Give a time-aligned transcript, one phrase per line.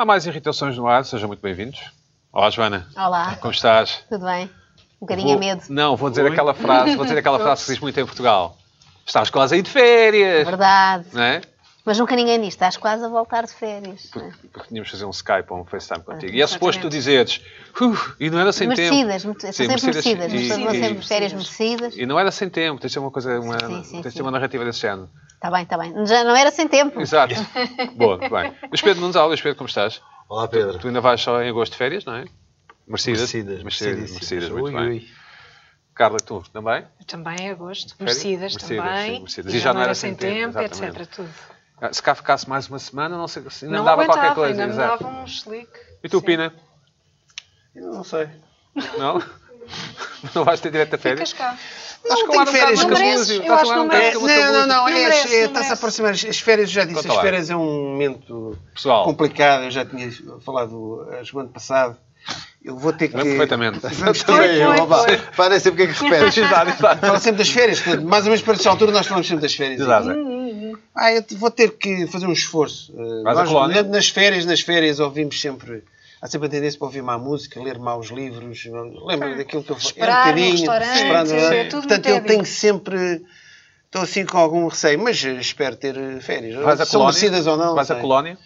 [0.00, 1.78] Há mais irritações no ar, sejam muito bem-vindos.
[2.32, 2.88] Olá, Joana.
[2.96, 4.02] Olá, Como estás?
[4.08, 4.46] tudo bem?
[4.96, 5.62] Um bocadinho Vou- a medo.
[5.68, 8.56] Não, vou dizer aquela frase, vou dizer aquela frase que se diz muito em Portugal.
[9.06, 10.46] Estás quase aí de férias.
[10.48, 11.04] Verdade.
[11.12, 11.42] Não é?
[11.84, 14.10] Mas nunca ninguém diz, estás quase a voltar de férias.
[14.14, 14.30] não é?
[14.30, 16.32] Porque, porque tínhamos de fazer um Skype ou um FaceTime contigo.
[16.32, 17.40] Ah, E é suposto tu dizeres,
[18.18, 19.40] e não era sem merecidas, tempo.
[19.40, 20.26] são Sim, sempre merecidas.
[20.26, 21.96] As e- pessoas vão e- sempre férias merecidas.
[21.96, 24.16] E não era sem tempo, tens de ter uma coisa, uma, Sim, sim, tens de
[24.18, 25.08] ter uma narrativa desse género.
[25.34, 26.06] Está bem, está bem.
[26.06, 27.00] Já não era sem tempo.
[27.00, 27.34] Exato.
[27.96, 28.52] Boa, bem.
[28.68, 30.02] Luís Pedro Nunes, Luís Pedro, como estás?
[30.28, 30.78] Olá, Pedro.
[30.78, 32.24] Tu ainda vais só em agosto de férias, não é?
[32.86, 33.20] Merecidas.
[33.20, 34.88] Merecidas, Merecidas, merecidas, merecidas, muito Ui, bem.
[34.88, 35.08] ui.
[35.94, 36.84] Carla, tu também?
[37.06, 37.94] Também em agosto.
[37.98, 39.06] Merecidas, Merecidas, também.
[39.14, 39.54] sim, merecidas.
[39.54, 40.70] E já não era sem tempo, etc.
[40.72, 41.06] exatamente.
[41.08, 41.30] Tudo.
[41.80, 44.34] Ah, Se cá ficasse mais uma semana, não sei se ainda não me dava qualquer
[44.34, 44.62] coisa.
[44.62, 45.68] ainda me dava um slick.
[46.02, 46.26] E tu, Sim.
[46.26, 46.52] Pina?
[47.74, 48.28] Não sei.
[48.98, 49.22] Não?
[50.34, 51.30] Não vais ter direto a férias?
[51.30, 51.56] Ficas cá.
[52.02, 53.30] Estás com tenho ar um bocado férias, não mereces.
[53.30, 54.20] Eu acho que não mereces.
[54.22, 54.66] não, não, não.
[54.66, 55.16] Não É, não
[55.46, 56.12] Está-se a aproximar.
[56.12, 57.22] As férias, já disse, Conta as lá.
[57.22, 59.64] férias é um momento Pessoal, complicado.
[59.64, 60.10] Eu já tinha
[60.44, 61.96] falado a semana passada.
[62.62, 63.16] Eu vou ter que.
[63.16, 63.78] lembro perfeitamente.
[63.80, 64.24] Vamos
[65.54, 66.36] eu- sempre o que é que repetes.
[66.44, 67.06] Exato, exato.
[67.06, 67.86] Fala sempre das férias.
[68.02, 69.80] Mais ou menos para esta altura nós falamos sempre das férias.
[69.80, 70.08] Exato.
[70.94, 72.92] Ah, eu vou ter que fazer um esforço.
[72.92, 73.82] Uh, Vais nós, colónia?
[73.82, 75.84] na- Nas férias, nas férias ouvimos sempre.
[76.20, 78.64] Há sempre a tendência para ouvir má música, ler maus livros.
[79.06, 79.88] Lembra daquilo que eu falei?
[79.90, 83.22] Esperar no restaurante, esperar no- sim, é Portanto, eu tenho sempre.
[83.86, 86.54] Estou assim com algum receio, mas eh, espero ter eh, férias.
[86.62, 87.18] Vais à São colónia?
[87.20, 87.74] merecidas ou não?
[87.74, 88.02] Vais à sei.
[88.02, 88.38] colónia?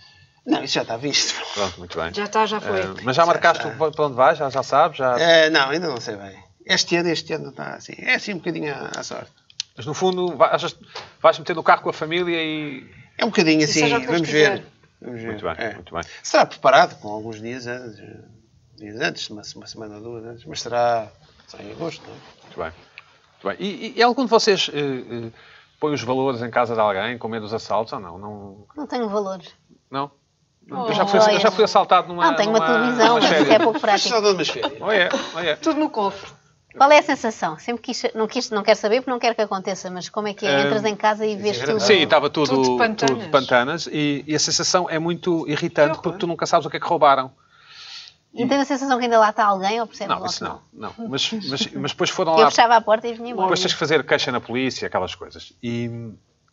[0.46, 1.34] Não, isso já está visto.
[1.54, 2.14] Pronto, muito bem.
[2.14, 2.82] Já está, já foi.
[2.82, 3.70] Ah, mas já marcaste já.
[3.70, 4.38] para onde vais?
[4.38, 4.98] Já, já sabes?
[4.98, 5.18] Já...
[5.18, 6.34] Eh, não, ainda não sei bem.
[6.64, 7.94] Este ano, este ano está assim.
[7.98, 9.32] É assim um bocadinho à, à sorte.
[9.76, 10.76] Mas no fundo, vai- achas-
[11.20, 12.86] vais meter no carro com a família e.
[13.18, 13.90] É um bocadinho Sim, assim.
[13.98, 14.64] Deus Vamos ver.
[15.00, 15.28] Vamos ver.
[15.28, 15.74] Muito bem, É.
[15.74, 16.02] muito bem.
[16.22, 18.00] Será preparado com alguns dias antes,
[18.76, 21.08] dias antes, uma, uma semana ou duas antes, mas será
[21.60, 22.18] em agosto, não é?
[22.42, 22.72] Muito bem.
[23.44, 23.68] Muito bem.
[23.68, 24.78] E, e- e algum de vocês eh,
[25.26, 25.30] eh,
[25.78, 28.16] põe os valores em casa de alguém com medo dos assaltos ou não?
[28.18, 28.66] Não?
[28.76, 29.48] Não tenho valores.
[29.90, 30.10] não?
[30.70, 32.24] Oh, eu, já fui, eu já fui assaltado numa.
[32.24, 34.08] Não, tenho uma numa- televisão, numas mas isso é pouco prático.
[34.08, 34.72] só de umas férias.
[34.80, 35.56] Oh, é, oh, é.
[35.56, 36.30] Tudo no cofre.
[36.76, 37.58] Qual é a sensação?
[37.58, 40.34] Sempre quis, não, quis, não quero saber porque não quero que aconteça, mas como é
[40.34, 40.62] que é?
[40.62, 41.80] Entras em casa e vês é tudo.
[41.80, 43.22] Sim, estava tudo, Tudo de tudo pantanas.
[43.24, 46.76] de pantanas e, e a sensação é muito irritante porque tu nunca sabes o que
[46.76, 47.30] é que roubaram.
[48.36, 50.60] E tens a sensação que ainda lá está alguém ou percebes Não, isso não.
[50.72, 50.92] não.
[51.08, 52.50] Mas, mas, mas depois foram Eu lá.
[52.50, 53.46] fechava a porta e vinha embora.
[53.46, 55.52] Depois tens que fazer queixa na polícia, aquelas coisas.
[55.62, 55.88] E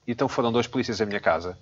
[0.08, 1.58] então foram dois polícias à minha casa.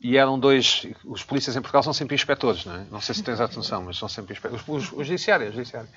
[0.00, 0.86] E eram dois.
[1.04, 2.84] Os polícias em Portugal são sempre inspectores, não é?
[2.90, 4.64] Não sei se tens a atenção, mas são sempre inspectores.
[4.66, 5.90] Os, os, os judiciários, os judiciários.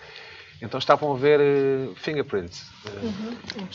[0.61, 2.69] Então estavam a ver eh, fingerprints.
[2.85, 2.89] Eh,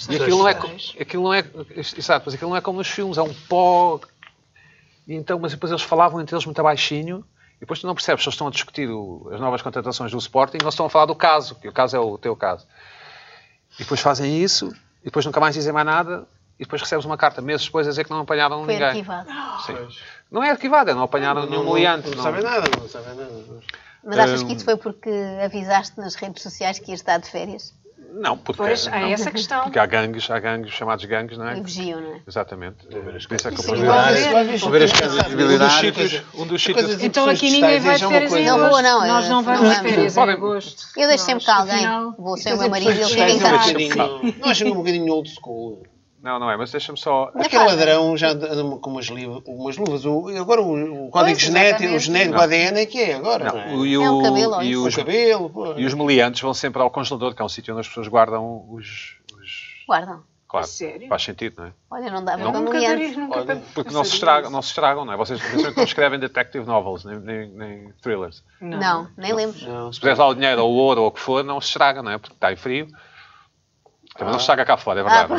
[0.09, 0.53] E aquilo não é,
[1.01, 1.45] aquilo não é,
[1.77, 4.01] exato, mas aquilo não é como nos filmes, é um pó.
[5.07, 7.25] E então, mas depois eles falavam entre eles muito baixinho,
[7.57, 10.19] e depois tu não percebes se eles estão a discutir o- as novas contratações do
[10.19, 12.67] Sporting, ou se estão a falar do caso, que o caso é o teu caso.
[13.77, 14.69] E depois fazem isso,
[15.03, 16.27] e depois nunca mais dizem mais nada,
[16.59, 18.89] e depois recebes uma carta meses depois a dizer que não apanharam Foi ninguém.
[18.89, 19.29] arquivado.
[19.67, 19.77] Sim.
[20.31, 22.09] Não é arquivada, não apanharam nenhum meliante.
[22.11, 22.23] Não, não.
[22.23, 23.45] sabem nada, não sabem nada.
[24.07, 24.47] Mas achas Hum.
[24.47, 25.11] que isso foi porque
[25.45, 27.75] avisaste nas redes sociais que ias estar de férias?
[28.19, 29.65] Não, porque, Pois, há não, essa questão.
[29.65, 31.59] porque há gangues, há gangues chamados gangues, não é?
[31.59, 32.21] E vigiam, não é?
[32.27, 32.87] Exatamente.
[32.87, 37.79] É que Vão ver as casas de Um sítios, um dos sítios, Então aqui ninguém
[37.81, 38.71] vai de é férias em agosto.
[38.71, 39.91] vou, não, Nós é- não vamos não de vamos.
[39.91, 40.87] férias em agosto.
[40.97, 42.15] Eu deixo sempre Nós, cá alguém.
[42.19, 43.71] Vou ser o meu marido e ele chega em casa.
[43.71, 45.83] é um Não acham um bocadinho old school?
[46.27, 47.31] Não, não é, mas deixa-me só.
[47.33, 48.49] Não é Aquele ladrão já anda
[48.79, 50.05] com umas, li- umas luvas.
[50.05, 52.43] O, agora o, o código Pois, genético, o genético, o Não.
[52.43, 53.45] ADN é que é agora.
[53.45, 53.87] Não, Não, é?
[53.87, 54.83] e, É o cabelo, e isso?
[54.83, 55.51] O os, cabelo.
[55.51, 55.75] pô.
[55.77, 58.65] e os meliantes vão sempre ao congelador, que é um sítio onde as pessoas guardam
[58.69, 59.17] os.
[59.33, 60.25] os- Guardam.
[60.49, 61.09] Claro, sério?
[61.09, 61.73] faz sentido, não é?
[61.91, 65.05] Olha, não Eu para nunca daria, nunca Olha, Porque não se, estragam, não se estragam,
[65.05, 65.17] não é?
[65.17, 65.41] Vocês
[65.77, 68.43] não escrevem detective novels, nem, nem, nem thrillers.
[68.61, 69.57] Não, nem lembro.
[69.69, 71.69] Não, Se puseres lá o dinheiro ou o ouro ou o que for, não se
[71.69, 72.19] estraga, não é?
[72.19, 72.87] Porque está em frio.
[74.17, 75.33] Também não se estraga cá fora, é verdade.
[75.33, 75.37] Ah,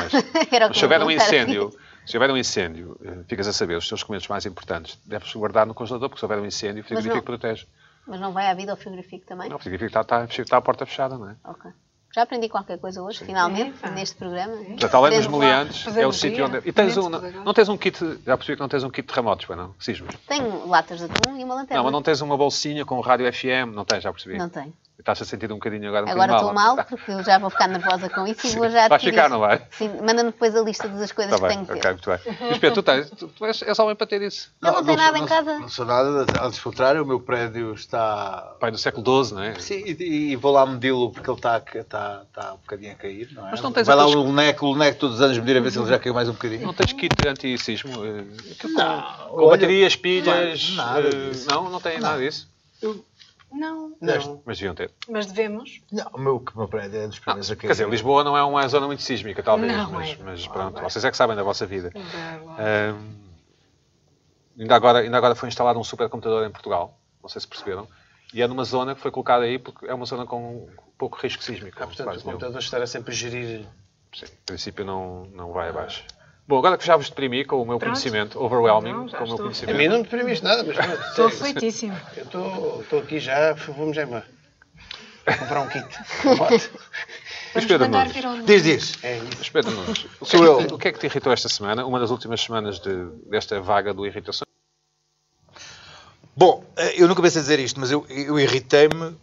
[0.70, 1.72] mas, se houver um incêndio,
[2.06, 5.66] se houver um incêndio, eh, ficas a saber os teus documentos mais importantes, deves guardar
[5.66, 7.24] no congelador, porque se houver um incêndio, o frigorífico não.
[7.24, 7.68] protege.
[8.06, 9.50] Mas não vai à vida ao frigorífico também?
[9.50, 11.36] Não, o frigorífico está, está, está a porta fechada, não é?
[11.44, 11.72] Ok.
[12.16, 14.56] Já aprendi qualquer coisa hoje, finalmente, É, neste programa.
[14.56, 16.62] Portanto, além dos Podemos lá- meliantes, é o sítio onde.
[16.66, 18.00] E tens um, não, não tens um kit.
[18.26, 19.76] Já percebi que não tens um kit de terremotos, pois não?
[19.78, 20.16] Sismos.
[20.26, 21.76] Tenho latas de atum e uma lanterna.
[21.78, 24.38] Não, mas não tens uma bolsinha com rádio FM, não tens, já percebi.
[24.38, 24.74] Não tenho.
[25.00, 27.52] Estás a sentir um bocadinho agora um Agora bocadinho estou mal, porque eu já vou
[27.52, 29.62] ficar nervosa com isso e vou já Vais ficar, não vai?
[29.70, 32.14] Sim, manda-me depois a lista das coisas Está que bem, tenho que ok, ter.
[32.16, 32.50] muito bem.
[32.50, 34.52] Mas Pedro, tu, tens, tu, tu és, és homem para ter isso.
[34.60, 35.60] Eu não tenho sou- nada em não- casa.
[35.60, 38.56] Não sou nada, antes contrário, o meu prédio está.
[38.60, 39.60] Pai do século XII, não é?
[39.60, 43.30] Sim, e, e vou lá medi-lo porque ele está, está, está um bocadinho a cair,
[43.34, 43.52] não é?
[43.52, 45.72] Mas não tens Vai lá o boneco, o boneco todos os anos medir a ver
[45.72, 46.64] se ele já caiu mais um bocadinho.
[46.66, 48.04] Não tens kit anti-sismo?
[48.04, 48.24] eh,
[48.60, 50.72] com, Não, com olha, baterias, pilhas.
[50.76, 51.48] nada eh, disso.
[51.52, 52.50] não, não tem nada disso.
[53.52, 54.42] Não, Não.
[54.46, 54.92] Mas deviam ter.
[55.10, 55.82] mas devemos.
[55.92, 57.68] Não, o meu, o meu prédio é dos primeiros a cair.
[57.68, 60.18] Quer dizer, Lisboa não é uma zona muito sísmica, talvez, Não, mas, é.
[60.24, 61.92] mas pronto, vocês é que sabem da vossa vida.
[61.96, 63.16] Ahm,
[64.60, 67.00] ainda, agora, ainda agora foi instalado um supercomputador em Portugal.
[67.22, 67.88] não sei se perceberam,
[68.34, 70.68] e é numa zona que foi colocada aí porque é uma zona com
[70.98, 71.82] pouco risco sísmico.
[71.82, 73.66] Ah, portanto, o computador estará sempre a gerir.
[74.14, 76.04] Sim, em princípio não, não vai abaixo.
[76.48, 77.92] Bom, agora que já vos deprimi com o meu Pronto.
[77.92, 79.36] conhecimento, overwhelming, Não, com o meu estou.
[79.36, 79.90] A mim conhecimento.
[79.90, 81.48] não me deprimiste nada, mas Estou sério.
[81.48, 81.98] aflitíssimo.
[82.16, 84.26] eu estou estou aqui já, embora.
[85.26, 85.86] Vou comprar um kit.
[86.26, 86.38] Um.
[87.54, 89.04] Mas Vamos Pedro Nunes, Diz, diz.
[89.04, 90.76] É mas Pedro Nunes, é Sou que, eu.
[90.76, 91.86] o que é que te irritou esta semana?
[91.86, 94.46] Uma das últimas semanas de, desta vaga do irritação?
[96.36, 99.18] Bom, eh, eu nunca pensei dizer isto, mas eu, eu irritei-me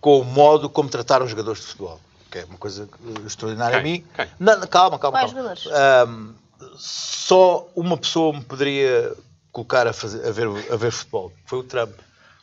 [0.00, 2.00] com o modo como trataram os jogadores de futebol.
[2.30, 2.88] Que é uma coisa
[3.26, 3.92] extraordinária a Quem?
[3.92, 4.04] mim.
[4.14, 4.28] Quem?
[4.38, 5.18] Não, calma, calma.
[5.18, 5.54] Quais calma.
[5.56, 5.66] jogadores?
[5.66, 6.34] Ahm,
[6.76, 9.14] só uma pessoa me poderia
[9.52, 11.32] colocar a, fazer, a, ver, a ver futebol.
[11.46, 11.92] Foi o Trump.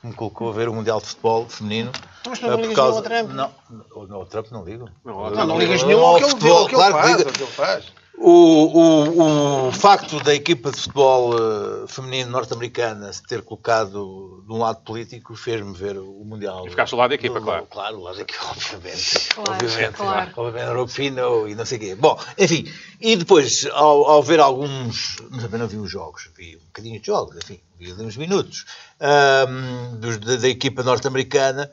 [0.02, 1.92] que Me colocou a ver o Mundial de Futebol feminino.
[2.28, 3.30] Mas tu não ah, ligas nenhum ao Trump?
[3.32, 4.90] Não, ao Trump não ligo.
[5.04, 7.42] Não, Não, não ligas nenhum ao ao que ele ao que claro faz, ao que
[7.44, 7.86] ele faz.
[8.20, 14.52] O, o, o facto da equipa de futebol eh, feminino norte-americana se ter colocado de
[14.52, 16.66] um lado político fez-me ver o Mundial.
[16.66, 17.68] E ficaste do lado da equipa, Do- claro.
[17.70, 19.30] Claro, do lado da equipa, obviamente.
[19.36, 19.94] Claro, obviamente.
[19.96, 20.32] claro.
[20.36, 21.96] Obviamente, Europino e não sei o quê.
[21.96, 22.66] Bom, enfim.
[23.00, 25.18] E depois, ao, ao ver alguns...
[25.30, 26.28] Mas também não vi os jogos.
[26.36, 27.60] Vi um bocadinho de jogos, enfim.
[27.80, 28.66] Vi ali uns minutos.
[29.00, 31.70] ahm, dos- da, da equipa norte-americana.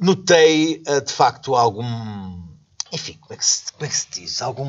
[0.00, 2.42] Notei, eh, de facto, algum...
[2.90, 4.42] Enfim, como é que se, como é que se diz?
[4.42, 4.68] Algum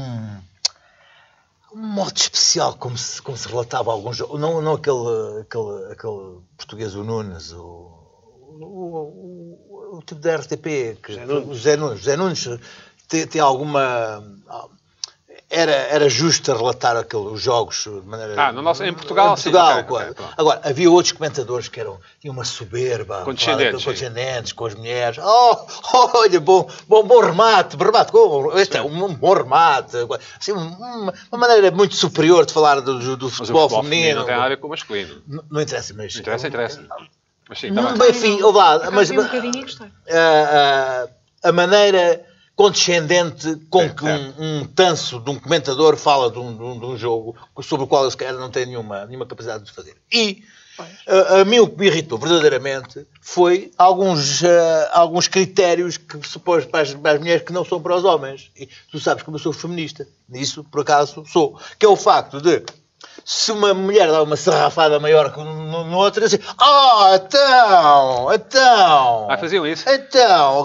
[1.76, 4.40] um modo especial, como se, como se relatava alguns jogos.
[4.40, 11.02] Não, não aquele, aquele, aquele português, o Nunes, o, o, o, o tipo da RTP,
[11.04, 11.48] que, José Nunes.
[11.58, 12.00] José Nunes.
[12.00, 12.50] José Nunes
[13.10, 14.24] tem, tem alguma.
[15.48, 18.34] Era, era justo relatar aquele, os jogos de maneira.
[18.48, 20.06] Ah, no nosso- em Portugal, Em sim, Portugal, ok, claro.
[20.12, 20.34] ok, pronto.
[20.38, 23.22] Agora, havia outros comentadores que eram, tinham uma soberba.
[23.24, 25.20] Condescendentes, fala- condescendentes com as mulheres.
[25.24, 25.66] Oh,
[26.18, 28.12] olha, bom, bom, bom remate, bom remate.
[28.12, 29.96] como- Este é um bom remate.
[30.40, 34.34] Assim, uma, uma maneira muito superior de falar do, do- futebol, futebol feminino não tem
[34.34, 35.22] nada a ver com o masculino.
[35.28, 36.14] Não, não interessa, mas.
[36.16, 36.88] Não interessa, interessa.
[37.48, 39.64] Mas sim, Não, está bem, enfim, lá, Mas, um bocadinho
[40.12, 41.04] a,
[41.44, 44.42] a- a maneira condescendente com Sim, que certo.
[44.42, 47.84] um, um tanso de um comentador fala de um, de um- de um jogo sobre
[47.86, 49.96] o qual ele se calhar não tem nenhuma, nenhuma capacidade de fazer.
[50.12, 50.44] E
[51.08, 56.38] a, a mim o que me irritou verdadeiramente foi alguns, ah, alguns critérios que se
[56.40, 58.52] pôs para as, para as mulheres que não são para os homens.
[58.58, 60.08] E tu sabes como eu sou feminista.
[60.28, 61.60] Nisso, por acaso, sou.
[61.80, 62.64] Que é o facto de
[63.28, 69.28] se uma mulher dá uma sarrafada maior que no, outro, assim, ah, então, então.
[69.28, 69.84] Ah, faziam isso?
[69.90, 70.64] Então,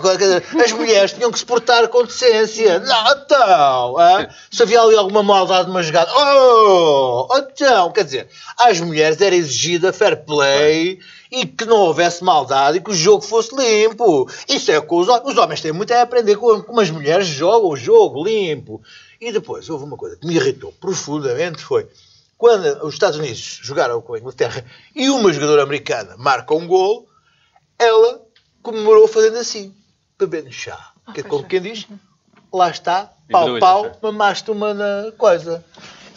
[0.63, 2.79] as mulheres tinham que se portar com decência.
[2.81, 4.29] Não, então, hã?
[4.51, 8.29] se havia ali alguma maldade numa jogada, oh, então, quer dizer,
[8.59, 10.99] às mulheres era exigida fair play
[11.33, 14.31] e que não houvesse maldade e que o jogo fosse limpo.
[14.47, 17.27] Isso é o que os, os homens têm muito a aprender com como as mulheres
[17.27, 18.83] jogam o jogo limpo.
[19.19, 21.87] E depois, houve uma coisa que me irritou profundamente, foi
[22.41, 24.65] quando os Estados Unidos jogaram com a Inglaterra
[24.97, 27.07] e uma jogadora americana marca um gol,
[27.79, 28.23] ela
[28.63, 29.75] comemorou fazendo assim,
[30.19, 30.93] bebendo chá.
[31.13, 31.87] que é como quem diz,
[32.51, 35.63] lá está, pau, pau, mamaste uma na coisa.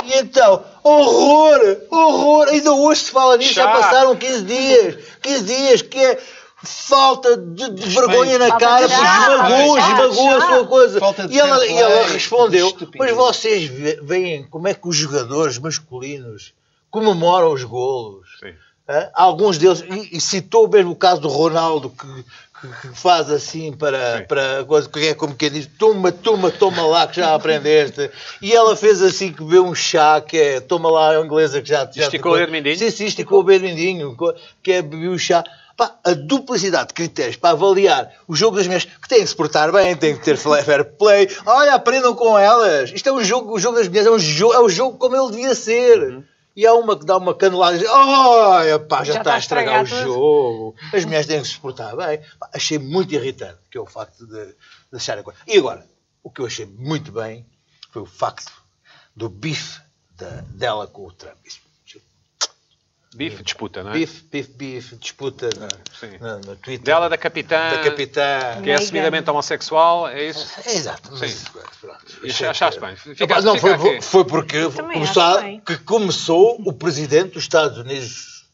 [0.05, 1.59] E então, horror,
[1.91, 6.23] horror, ainda hoje se fala nisso, já passaram 15 dias, 15 dias, que é
[6.63, 10.99] falta de, de vergonha na Falta cara, de porque esmagou, esmagou a sua coisa.
[11.29, 12.97] E ela, e ela respondeu, estupidez.
[12.99, 16.53] mas vocês ve- veem como é que os jogadores masculinos
[16.89, 18.29] comemoram os golos.
[19.13, 23.71] Alguns deles, e, e citou mesmo o caso do Ronaldo, que, que- que faz assim
[23.73, 24.23] para, Sim.
[24.25, 28.09] para coisa que é como quem diz: toma, toma, toma lá que já aprendeste.
[28.41, 31.67] E ela fez assim que bebeu um chá, que é toma lá a inglesa que
[31.69, 31.89] já.
[31.93, 32.77] já Esticou o?
[32.77, 35.43] Sim, sim, esticou o que é bebeu o chá.
[35.83, 39.35] Pá, a duplicidade de critérios para avaliar o jogo das mulheres, que têm que se
[39.35, 41.27] portar bem, têm que ter fair play.
[41.45, 42.91] Olha, aprendam com elas.
[42.93, 45.15] Isto é um jogo, o jogo das mulheres é um jogo, é um jogo como
[45.15, 46.01] ele devia ser.
[46.03, 46.23] Uhum.
[46.55, 49.37] E há uma que dá uma canelada e diz: Olha, pá, já, Já está a
[49.39, 50.75] estragar o estragar tudo." jogo.
[50.93, 52.21] As mulheres têm que se portar bem.
[52.39, 54.55] Pá, achei muito irritante, que é o facto de, de
[54.91, 55.39] deixar a coisa.
[55.47, 55.85] E agora,
[56.23, 57.45] o que eu achei muito bem
[57.91, 58.51] foi o facto
[59.15, 59.81] do bife
[60.15, 61.35] da- dela com o Trump.
[61.43, 61.59] Isso,
[63.15, 63.93] Bife, disputa, não é?
[63.93, 65.67] Bife, bife, bife, disputa na,
[65.99, 66.17] Sim.
[66.19, 66.79] na, no Twitter.
[66.85, 68.61] Dela da capitã, Da capitã.
[68.63, 70.47] que é assumidamente homossexual, é isso?
[70.65, 71.09] É, Exato.
[71.19, 71.45] mas, Sim.
[71.79, 72.95] pronto, achaste bem?
[72.95, 78.45] Fica, não, fica foi, foi porque começar, que começou o presidente dos Estados Unidos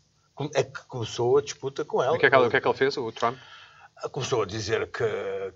[0.55, 2.15] é que começou a disputa com ela.
[2.15, 3.37] O que, é que, ele- o que é que ele fez, o Trump?
[4.11, 5.03] Começou a dizer que,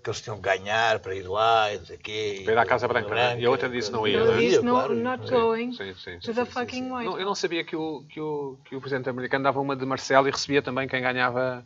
[0.02, 2.42] que eles tinham que ganhar para ir lá e não sei o quê.
[2.44, 3.40] Para ir à Casa Branca, né?
[3.40, 4.36] E a outra disse não ia, Ele não é?
[4.36, 4.94] disse, no, claro.
[4.94, 5.30] not Sim.
[5.30, 6.18] going Sim, sim, sim.
[6.20, 9.08] to the fucking White Não, eu não sabia que o, que, o, que o presidente
[9.08, 11.64] americano dava uma de Marcelo e recebia também quem ganhava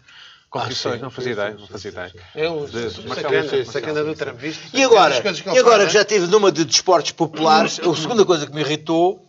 [0.48, 1.00] competições.
[1.00, 2.12] Ah, não fazia ideia, não fazia ideia.
[2.34, 2.66] É o
[3.64, 4.40] sacana, do Trump?
[4.72, 8.46] E agora, e ele agora que já tive numa de desportos populares, a segunda coisa
[8.46, 9.27] que me irritou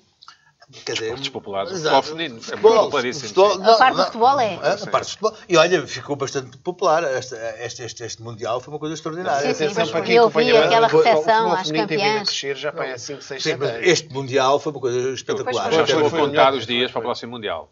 [0.86, 1.72] Quer dizer, Esportes populares.
[1.72, 2.04] O Exato.
[2.04, 4.54] futebol feminino é Futebol, não, A parte do futebol é.
[4.56, 5.34] A parte do futebol.
[5.48, 7.04] E olha, ficou bastante popular.
[7.18, 9.48] Este, este, este, este Mundial foi uma coisa extraordinária.
[9.48, 12.30] Sim, sim, Atenção mas para eu quem vi acompanha aquela recepção às campeãs.
[12.30, 13.88] crescer já para aí 5, 6, Sim, 7 mas anos.
[13.88, 15.72] este Mundial foi uma coisa espetacular.
[15.72, 17.72] Já chegou a contar os dias para o próximo Mundial.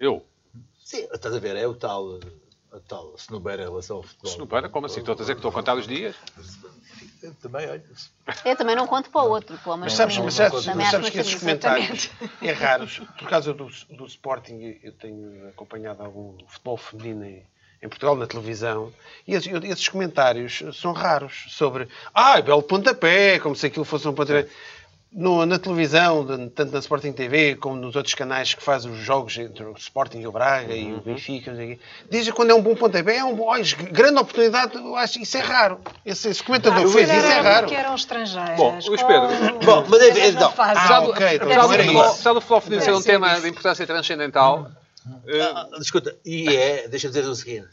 [0.00, 0.24] Eu.
[0.82, 2.18] Sim, estás a ver, é o tal,
[2.78, 4.30] a tal snoober em relação ao futebol.
[4.32, 5.00] Snooper, como assim?
[5.00, 6.16] Estou a dizer que estou a contar os dias?
[7.22, 7.84] Eu também, olha.
[8.44, 10.24] Eu também não conto para o outro, pelo Mas menos sabes, para mim.
[10.26, 13.00] mas sabes, mas sabes que esses comentários é raros.
[13.18, 17.44] Por causa do, do Sporting, eu tenho acompanhado algum futebol feminino em,
[17.82, 18.92] em Portugal na televisão
[19.26, 24.14] e esses, esses comentários são raros sobre ah, belo pontapé, como se aquilo fosse um
[24.14, 24.48] pontapé.
[25.10, 29.38] No, na televisão, tanto na Sporting TV como nos outros canais que fazem os jogos
[29.38, 30.98] entre o Sporting e o Braga e Uhum.
[30.98, 33.34] o Benfica, não sei o quê, dizem que quando é um bom pontapé, é um
[33.34, 35.80] bom, olha, grande oportunidade, eu acho isso é raro.
[36.04, 37.60] Esse, esse comentador Ah, fez isso, é raro.
[37.66, 38.56] porque eram estrangeiras.
[38.58, 39.28] Bom, Luís Pedro.
[39.64, 40.52] Bom, mas a mesma então.
[40.58, 42.12] Ah, então do futebol- isso.
[42.12, 44.70] apesar do futebol feminino ser um tema de importância transcendental,
[45.26, 47.68] eh, Ah, Escuta, e é, deixa-me dizer o seguinte,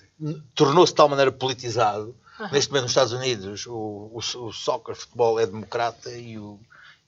[0.56, 2.16] tornou-se de tal maneira politizado,
[2.54, 6.58] neste momento nos Estados Unidos o, o, o soccer, o futebol é democrata e o,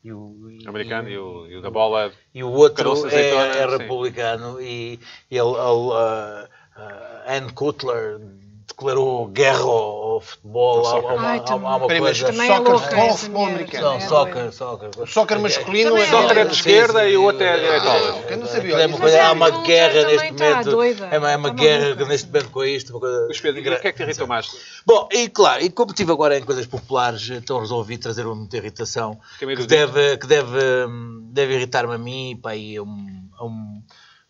[0.07, 2.11] e o, e- americano e o, e o da bola.
[2.33, 4.99] e o outro é, é republicano e,
[5.29, 8.19] e ele, ele, ah, ah, Ann Cutler
[8.67, 12.25] declarou guerra ao, ao futebol, há, há uma, Ai, há uma- coisa...
[12.27, 13.83] Também é louca futebol, futebol americano.
[13.85, 14.89] Não, é soccer, soccer.
[14.99, 16.05] O soccer masculino é...
[16.07, 18.23] Soccer é de esquerda e o outro é Ah, direitola.
[18.29, 18.83] eu não sabia.
[18.83, 20.69] Há uma uma guerra neste está momento.
[21.11, 22.97] É uma, é Está guerra neste momento com isto.
[22.97, 24.47] Luís Pedro, o que é que te irritou mais?
[24.85, 28.57] Bom, e claro, e como estive agora em coisas populares, então resolvi trazer uma muita
[28.57, 30.57] irritação Que deve, que deve,
[30.87, 33.81] hum, deve irritar-me a mim pá, e a um,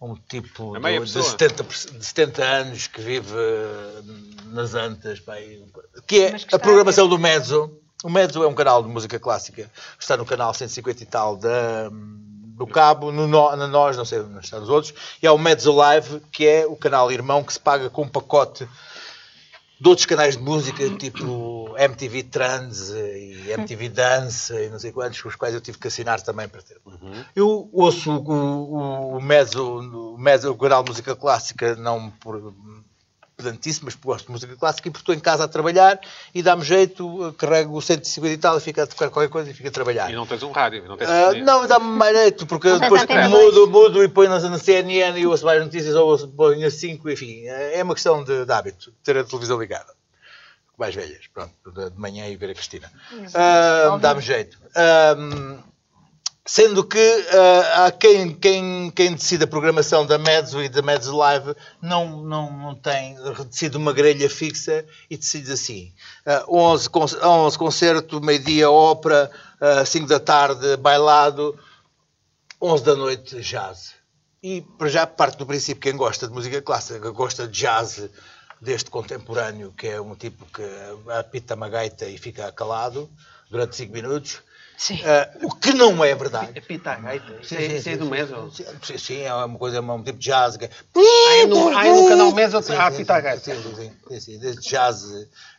[0.02, 1.32] um, a tipo A meia de, de, pessoa.
[1.32, 5.66] 70, de 70 anos que vive hum, nas Antas, e-
[6.06, 7.72] que é que a está programação do Mezzo.
[8.04, 11.90] O Mezzo é um canal de música clássica está no canal 150 e tal da,
[11.90, 15.72] do Cabo, no, na Nós, não sei onde estão os outros, e há o Mezzo
[15.72, 18.68] Live, que é o canal irmão que se paga com um pacote
[19.80, 25.22] de outros canais de música, tipo MTV Trans e MTV Dance e não sei quantos,
[25.22, 26.82] com os quais eu tive que assinar também para ter.
[27.36, 32.54] Eu ouço o, o, o, Mezzo, o Mezzo, o canal de música clássica, não por
[33.38, 36.00] pedantíssimo, mas gosto de música clássica e porque estou em casa a trabalhar
[36.34, 39.54] e dá-me jeito, carrego o 150 e tal e fica a tocar qualquer coisa e
[39.54, 40.10] fico a trabalhar.
[40.10, 41.44] E não tens um rádio, não tens sintonia.
[41.44, 45.64] não, dá-me mais jeito, porque depois mudo, mudo e ponho na, CNN e ouço mais
[45.64, 49.24] notícias ou ouço, ponho a 5, enfim, é uma questão de, de hábito, ter a
[49.24, 49.96] televisão ligada.
[50.76, 52.92] Mais velhas, pronto, de manhã e ver a Cristina.
[53.34, 54.60] Ah, Dá-me jeito.
[54.76, 55.16] Ah,
[56.48, 61.14] Sendo que ah, há quem, quem, quem decide a programação da Mezzo e da Mezzo
[61.14, 63.18] Live não, não, não tem,
[63.50, 65.94] decide uma grelha fixa e decide assim.
[66.26, 71.60] ah, 11, con 11 concerto, meio-dia ópera, ah, 5 da tarde bailado,
[72.62, 73.96] 11 da noite jazz.
[74.42, 78.10] E para já parte do princípio quem gosta de música clássica, gosta de jazz
[78.62, 80.64] deste contemporâneo, que é um tipo que
[81.12, 83.10] apita uma gaita e fica calado
[83.52, 84.47] durante 5 minutos.
[84.78, 85.00] Sim.
[85.04, 86.52] Ah, o que não é verdade.
[86.54, 87.34] É pita a gaita.
[87.42, 88.06] Isso Sim, é, isso é sim, do.
[88.06, 88.52] Meso.
[88.84, 90.56] Sim, sim, é uma coisa, é um tipo de jazz.
[90.56, 90.70] que é-
[91.42, 93.56] é no, é no canal Meso há sim, pita a sim, gaita.
[93.56, 95.04] Sim, sim, sim, desse jazz,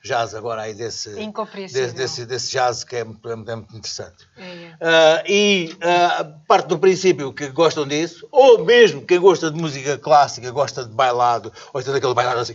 [0.04, 4.24] jazz agora aí desse, desse, desse, desse jazz que é muito, é muito interessante.
[4.36, 4.76] É, é.
[4.80, 9.98] Ah, e ah, parte do princípio que gostam disso, ou mesmo quem gosta de música
[9.98, 12.54] clássica, gosta de bailado, ou então daquele bailado assim.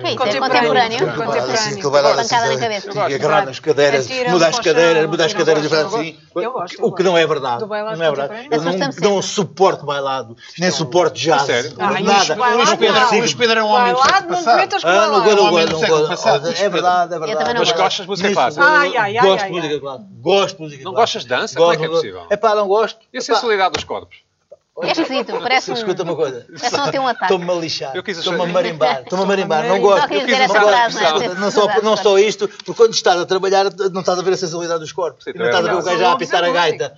[0.00, 0.22] Que é isso?
[0.22, 0.98] É Contemporâneo.
[0.98, 1.52] contemporâneo?
[1.52, 3.10] Assim, bailado Pancada assim, na cabeça.
[3.10, 5.80] e agarrar nas cadeiras, Atiram muda as cadeiras, chão, muda as cadeiras e para o
[5.80, 6.00] faz chão.
[6.00, 6.18] assim.
[6.36, 7.64] Eu gosto, eu O que não é verdade.
[7.66, 8.48] Não é verdade.
[8.50, 11.42] Eu não, não suporto bailado, nem suporto jazz.
[11.42, 11.74] sério?
[11.76, 12.34] Nada.
[12.36, 13.10] não não.
[13.18, 14.84] Luís Pedro era um homem do Bailado, século não passado.
[14.84, 16.10] Ah, não gosto, não gosto, do não século gosto.
[16.10, 17.54] passado, É verdade, é verdade.
[17.54, 18.64] não Mas gostas de música clássica?
[19.22, 20.06] Gosto de música clássica.
[20.20, 21.00] Gosto de música Não clássica.
[21.00, 21.56] gostas de dança?
[21.58, 22.26] Como é que é possível?
[22.30, 22.98] É pá, não gosto.
[23.12, 24.16] E a Epá, sensibilidade dos corpos?
[24.82, 25.74] É esquisito, parece um...
[25.74, 26.46] Escuta uma coisa.
[26.48, 27.32] Parece um ter um ataque.
[27.32, 27.94] Estou-me a lixar.
[27.94, 29.02] Eu quis Estou-me a marimbar.
[29.04, 29.66] Estou-me a marimbar.
[29.66, 30.12] Não gosto.
[30.12, 30.68] Eu dizer não essa gosto.
[30.68, 31.34] frase, Não, não é?
[31.34, 34.36] não, só, não só isto, porque quando estás a trabalhar não estás a ver a
[34.36, 35.26] sensibilidade dos corpos.
[35.34, 36.96] Não estás a ver o é gajo a apitar a gaita.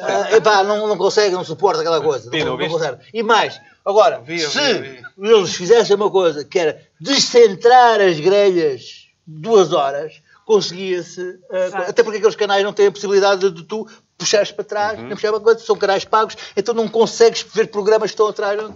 [0.00, 2.30] Ah, epá, não, não consegue, não suporta aquela coisa.
[2.30, 2.98] Pina, Não, não consegue.
[3.12, 9.08] E mais, agora, Vi, se vi, eles fizessem uma coisa que era descentrar as grelhas
[9.26, 11.38] duas horas, conseguia-se.
[11.52, 11.90] Exato.
[11.90, 13.86] até porque aqueles canais não têm a possibilidade de, de tu
[14.20, 15.06] puxares para trás, Uhum.
[15.06, 18.56] nem puxar para coisa, são canais pagos, então não consegues ver programas que estão atrás.
[18.56, 18.68] Não,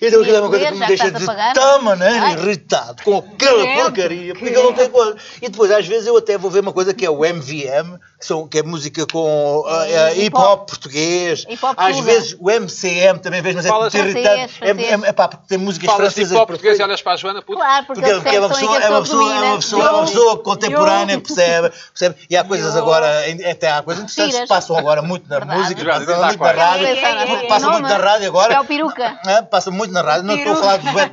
[0.00, 2.32] então aquilo é uma coisa que me deixa de tal maneira Ai.
[2.34, 5.16] irritado com aquela porcaria, porque aquilo não tem coisa.
[5.40, 8.26] E depois, às vezes, eu até vou ver uma coisa que é o MVM, que,
[8.26, 10.44] são, que é música com ah, ah, Hip hip hop.
[10.60, 11.44] hop português.
[11.48, 14.54] Hip hop às vezes o MCM também vejo, mas é muito francês, irritante.
[14.60, 16.32] É, é, é pá, porque tem músicas Falas de francesas.
[16.32, 17.58] hip hop português e olhas para a Joana, puto.
[17.58, 20.38] Claro, porque, Porque, é uma pessoa, é uma pessoa, é uma pessoa, é uma pessoa
[20.38, 22.16] contemporânea que percebe, percebe.
[22.28, 23.06] E há coisas agora,
[23.50, 25.60] até há coisas interessantes que se passam agora muito na Verdade.
[25.60, 28.54] música, Verdade, passam muito na rádio, na- passam muito na rádio agora.
[28.54, 29.20] É o peruca.
[29.26, 30.24] É, passa muito na rádio.
[30.24, 31.12] Não estou a falar do Wet,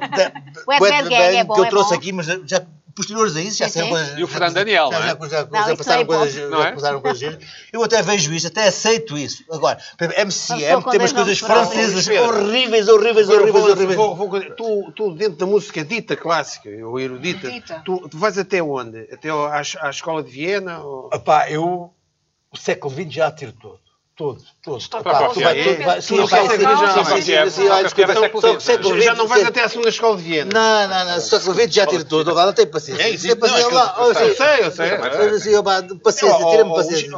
[0.80, 1.96] Bad Gang é bom, que eu é trouxe bom.
[1.96, 2.62] aqui, mas já
[2.96, 4.16] posteriores a isso já saíram coisas.
[4.20, 5.10] E o Fernando Daniel, já, não é?
[5.10, 6.72] já, já, já, Não, já passaram é coisas, já é?
[6.74, 7.38] passaram coisas.
[7.74, 9.44] Eu até vejo isso, até aceito isso.
[9.52, 13.96] Agora, MCM tem umas coisas francesas horríveis, horríveis, horríveis, horríveis.
[13.96, 17.82] vou- vou- tu, tu, dentro da música dita clássica, ou erudita, Dita.
[17.84, 19.10] tu, tu vais até onde?
[19.12, 20.80] Até à, à escola de Viena?
[20.84, 21.10] Ou...
[21.12, 21.92] Epá, eu
[22.54, 23.80] o século XX já tiro todo.
[24.16, 25.02] Todo, para
[25.34, 27.04] tu a vai- tu vai- Não epá, quer sim, saber já, não
[28.78, 30.52] não Já não vais até à segunda escola de Viena?
[30.54, 33.04] Não, não, não, século XX já tiro tudo, não tem paciência.
[33.04, 34.92] É isso, Tem paciência, não, é eu- sei, eu sei.
[34.94, 37.10] Assim, paciência, tira-me paciência.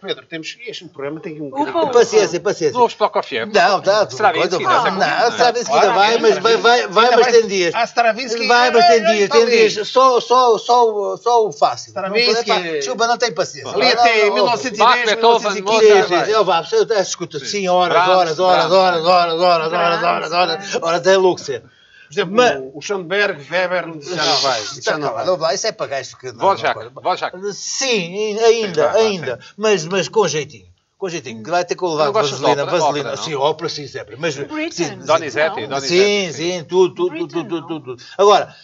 [0.00, 1.90] Pedro, temos, este programa tem um bocadinho.
[1.92, 2.78] Paciência, paciência.
[2.78, 3.52] Não?
[3.52, 4.06] Não, tá.
[4.10, 5.28] Stravinsky, coisa- não, Não, XX, não é?
[5.30, 6.38] Stravinsky Claro, ainda vai, é, mas
[6.88, 7.74] vai, mas tem dias.
[7.74, 8.46] Ah, Stravinsky.
[8.46, 9.88] Vai, mas tem dias, tem dias.
[9.88, 11.88] Só, só, só, só o fácil.
[11.88, 12.48] Stravinsky.
[12.50, 13.72] Não, Desculpa, não tem paciência.
[13.74, 15.64] Ali Não, até não, não, 1910, Bach, Beethoven, 1915.
[15.64, 16.30] Sim, Mozart, sim, sim.
[16.38, 20.74] Eu, vá, eu, eu, escuta, sim, horas, horas, horas, horas, horas, horas, horas, horas, horas,
[20.76, 21.60] horas, até Luxer.
[21.62, 24.62] Por exemplo, Mas- o Schoenberg, Weber, já não vai.
[24.82, 25.26] Já não vai.
[25.38, 26.26] lá, isso é para gajos que...
[26.32, 27.52] não- não- Dvorak.
[27.54, 30.66] Sim, ainda, ainda, mas, mas com jeitinho.
[30.98, 32.64] Com jeitinho, vai ter que levar Não vaselina, ópera?
[32.66, 32.88] vaselina.
[33.10, 33.22] Ópera, não?
[33.24, 34.16] sim, ópera sim, sempre.
[34.16, 34.44] Mas, sim,
[35.04, 35.68] Donizetti, Não.
[35.68, 35.88] Donizetti.
[35.88, 38.02] Sim, sim, tudo, tudo, tudo, Britain, tudo, tudo, tudo.
[38.16, 38.54] Agora,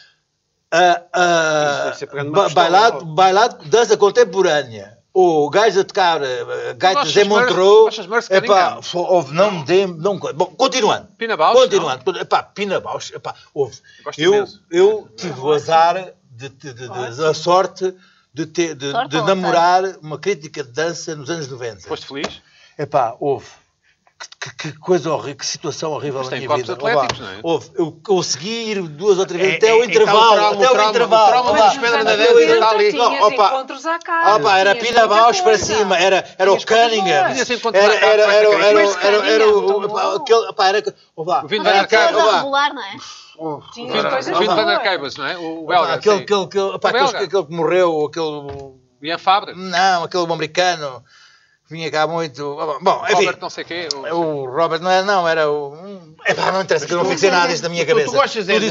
[1.91, 4.99] Isso ser ba- pistola bailado, bailado, dança contemporânea.
[5.13, 6.27] O gajo a tocar uh,
[6.77, 7.99] gaitas em Montreux.
[8.31, 11.09] Epá, houve, não me dê, não Bom, continuando.
[11.19, 12.19] Pina Bausch, Continuando.
[12.19, 13.77] Epá, Pina Bausch, epá, houve.
[14.17, 17.93] Eu, eu tive o azar, de, de, de, de- a sorte
[18.33, 21.89] de, ter, de, Sorte de namorar uma crítica de dança nos anos 90.
[21.89, 22.41] Foste feliz?
[22.79, 23.47] Epá, houve.
[24.39, 26.73] Que, que- coisa horrível, que situação horrível Mas na tem minha vida.
[26.75, 27.39] atléticos, não é?
[27.43, 27.71] Houve.
[27.75, 30.21] Eu consegui ir duas ou três vezes É- até é- o é intervalo.
[30.47, 31.25] até o intervalo.
[31.25, 32.79] o trauma das pedras da até dança o está intervalo.
[32.79, 32.93] ali.
[32.93, 34.37] Não, opa, encontros à casa.
[34.37, 38.23] Opa, era muita Bausch para cima, era, era o Cunningham, era, era, era,
[38.65, 38.99] era, Cristo.
[39.07, 42.37] era, era, o- aquele, opa, era, opa, O Vin Mas Van coisa a Arcade.
[42.37, 42.97] regular, não é?
[43.73, 44.55] Tinhas O coisas Vin Van.
[44.75, 45.39] Arcade, não é?
[45.39, 45.95] O belga.
[45.95, 46.17] aquele,
[47.47, 49.55] que morreu, aquele, Ian Fabre.
[49.55, 51.03] não, aquele americano,
[51.71, 53.89] vinha cá muito, bom, enfim, Robert não sei quê.
[54.13, 57.05] o- o Robert não era, não, era o, um, epá, não interessa, que eu não
[57.05, 58.11] fixei nada disto na minha Tu, cabeça.
[58.11, 58.67] tu gostas é do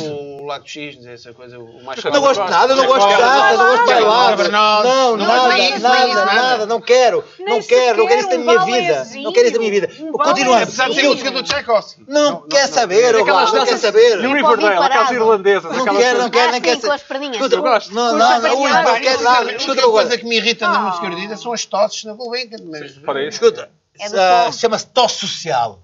[0.50, 3.66] lado X, essa coisa, o mais Não gosto de nada, não gosto de nada, não
[3.66, 4.38] gosto de Não, bailar.
[4.38, 8.08] não, Não, não, nada, não é nada, não é nada, não quero, não quero, não
[8.08, 9.08] quero isso na um minha vida.
[9.22, 9.88] Não quero isso na minha vida.
[10.12, 10.64] Continuando.
[10.64, 12.04] Apesar de ser música do Tchaikovsky.
[12.08, 14.18] Não quer saber, Aquelas vá, não quer saber.
[14.18, 14.84] Não Riverdale, parado.
[14.86, 15.72] aquelas irlandesas.
[15.72, 17.08] quero, aquelas não quero, nem sim, quer com as saber.
[17.08, 17.36] perninhas.
[17.38, 17.94] Escuta, Eu gosto.
[17.94, 19.50] Não, não, não, não quero nada.
[19.50, 20.18] A Escuta uma coisa coisa.
[20.18, 20.82] que me irrita na Ah.
[20.82, 22.58] música erudita são as tosses na Gulbenkian.
[22.86, 23.02] Isso.
[23.30, 25.80] Escuta, É ah, chama-se tosse social.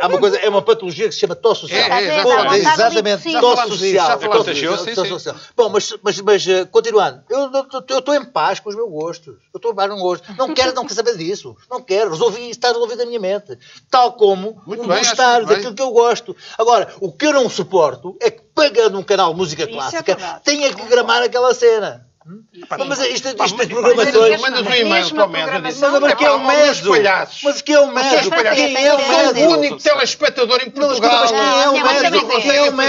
[0.00, 1.80] Há uma coisa, é uma patologia que se chama tosse social.
[1.92, 4.06] É, é, falamos é exatamente, Já tosse social.
[4.08, 5.34] já falamos disso.
[5.56, 9.36] Bom, mas, mas, mas eh, continuando, eu estou em paz com os meus gostos.
[9.54, 10.36] Eu estou em paz com os gostos.
[10.36, 11.56] Não quero, não quero saber disso.
[11.70, 12.10] Não quero.
[12.10, 13.56] Resolvi está resolvido na minha mente.
[13.88, 15.56] Tal como Muito o bem, acho gostar muito bem.
[15.56, 16.36] daquilo que eu gosto.
[16.58, 19.74] Agora, o que eu não suporto é que, pagando um canal de música Isso é
[19.76, 20.40] clássica, verdade.
[20.44, 22.06] tenha que gramar aquela cena.
[22.28, 22.42] Hum?
[22.88, 24.40] Mas isto, isto, isto das Mandas programações.
[24.40, 25.62] mandas um e-mail para o Médio.
[25.62, 26.90] Mas, mas que é o alguns Meso?
[26.90, 27.42] palhaços.
[27.44, 27.86] Mas que é o
[28.28, 28.56] palhaços.
[28.56, 31.20] Quem é o Sou o único telespectador em Portugal.
[31.20, 32.80] mas quem é o Quem é o.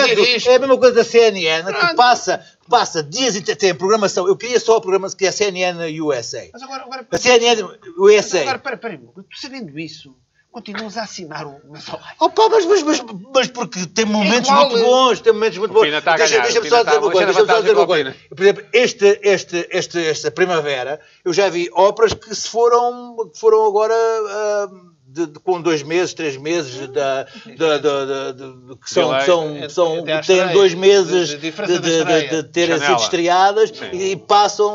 [0.52, 4.28] É a mesma coisa da CNN, que passa, passa dias e tem programação.
[4.28, 6.50] Eu queria só a programação que é a CNN USA.
[6.52, 8.40] Mas agora, agora, A CNN agora, USA.
[8.40, 8.78] espera, espera,
[9.30, 10.16] tu sabendo isso,
[10.58, 12.02] continuas a assinar o Nacional.
[12.20, 15.82] Opa, mas, mas, mas, mas porque tem momentos igual, muito bons, tem momentos muito bons.
[15.84, 18.16] Deixa- ganhar, Deixa-me o só dizer uma está- coisa, deixa-me só dizer uma coisa.
[18.36, 23.40] Por exemplo, este, este, este, esta primavera, eu já vi óperas que se foram, que
[23.40, 24.68] foram agora ah,
[25.08, 27.24] de- de- com dois meses, três meses, da,
[27.58, 28.34] da, da,
[28.84, 31.74] que são, que são, que são, que têm estreia, dois meses de- de, de diferença
[31.74, 32.30] da de, de, estreia.
[32.30, 32.98] de terem Janela.
[32.98, 33.90] sido estreadas Sim.
[33.94, 34.72] e passam,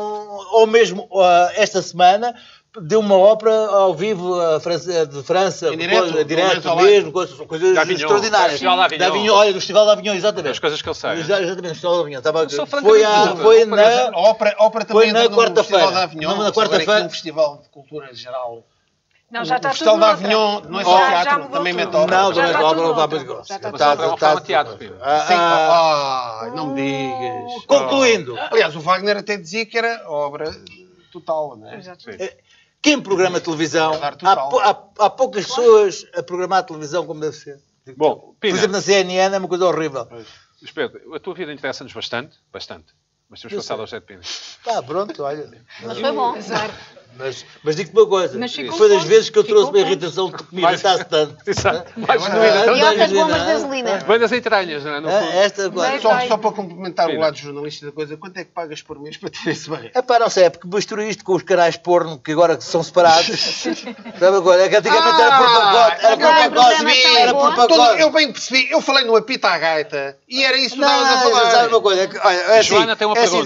[0.53, 2.33] ou mesmo ah, esta semana,
[2.81, 7.11] de uma ópera ao vivo a França, de França, Em direto, coisa- no direto mesmo,
[7.11, 8.51] coisas, coisas Da Avignon, extraordinárias.
[8.51, 9.33] Festival da Avignon.
[9.35, 10.51] Olha, do Festival da Avignon, exatamente.
[10.53, 11.19] As coisas que ele sabe.
[11.21, 12.17] Exa- Exatamente, o Festival da Avignon.
[12.19, 12.49] Estava,
[12.81, 13.81] foi a, foi na...
[14.09, 15.77] A ópera, a ópera Foi também na entra no quarta-feira.
[15.83, 16.29] Festival da Avignon.
[16.35, 17.05] Não, na quarta-feira.
[17.05, 18.63] Um festival de cultura geral.
[19.29, 20.25] Não, já O está Festival tudo da noutra.
[20.27, 22.17] Avignon não é só já teatro, também mete ópera.
[22.23, 23.03] Não, também é tudo ópera, noutra.
[23.03, 23.43] ópera, ópera.
[23.45, 23.55] Já
[24.13, 24.95] está é de teatro.
[25.01, 27.65] Ah, Sim, ah, ah, não me digas.
[27.65, 30.51] concluindo, Aliás, o Wagner até dizia que era obra
[31.11, 31.77] total, não é?
[31.77, 32.35] Exatamente.
[32.83, 37.59] Quem programa televisão, há, há, há poucas pessoas a programar a televisão como deve ser.
[37.95, 40.05] Bom, Por Pina, exemplo, na CNN é uma coisa horrível.
[40.75, 42.93] Pedro, a tua vida interessa-nos bastante, bastante.
[43.29, 43.81] Mas temos passado sei.
[43.81, 44.21] ao José de Pina.
[44.63, 45.49] Tá, pronto, olha.
[45.81, 46.35] Mas foi bom.
[47.17, 48.39] Mas, mas digo-te uma coisa.
[48.75, 51.37] Foi das vezes que eu trouxe uma irritação que me irritasse tanto.
[51.45, 51.91] Exato.
[51.95, 52.65] Mais genuína.
[52.65, 53.97] E outras bombas de ah, gasolina.
[53.99, 55.19] Vem das entranhas, não é?
[55.19, 55.35] Ah.
[55.35, 55.99] Esta agora.
[55.99, 59.29] Só, para complementar o lado jornalista da coisa, quanto é que pagas por mês para
[59.29, 59.91] ter esse barreiro?
[59.95, 62.83] É pá, não sei, é porque mistura isto com os canais porno que agora são
[62.83, 63.63] separados.
[63.63, 64.63] Sabe agora?
[64.63, 66.05] É que antigamente era por pacote.
[66.05, 66.85] Era por pacote.
[66.85, 68.01] é Era por pacote.
[68.01, 71.19] eu bem percebi, eu falei no apito à gaita e era isso que estavas a
[71.19, 71.51] falar.
[71.51, 72.01] sabe uma coisa?
[72.03, 73.43] É é assim, Joana tem uma é pergunta.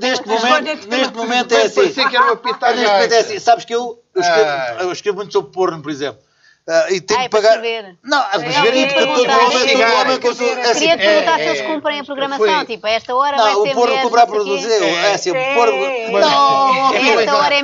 [0.00, 1.74] neste, momento- é assim.
[1.74, 3.38] parecia que era um apito à Ah, momento é assim.
[3.38, 4.76] Sabes que eu, eu, escrevo, Ah.
[4.80, 6.20] eu escrevo muito sobre porno, por exemplo.
[6.68, 7.54] Ah, e tenho Ah, que é para pagar.
[7.56, 7.96] escrever.
[8.04, 10.14] Não, a É, escrever e é, porque é, todo é, homem, é, todo é, homem
[10.14, 12.64] é, consu- é assim, Queria te perguntar é, se eles é, cumprem a foi- programação.
[12.66, 14.70] Tipo, a esta hora vai Não, ser o porno não sei produzir.
[14.70, 15.72] É assim, o É, porno.
[15.74, 16.20] é, Não, é.
[16.20, 17.58] não, É, Esta hora é.
[17.58, 17.62] Ah,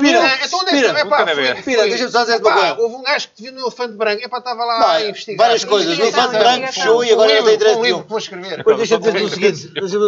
[0.75, 1.63] então epá, nunca foi- ver.
[1.63, 2.75] Pira, foi- deixa-me só dizer uma coisa.
[2.77, 5.47] Houve um gajo que viu no elefante branco, epá, estava lá Não, a investigar.
[5.47, 5.97] várias coisas.
[5.97, 8.03] O elefante branco fechou e agora não tem livro nenhum.
[8.03, 8.63] que vou escrever.
[8.65, 9.29] Deixa-me dizer o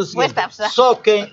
[0.04, 0.70] seguinte, está, está.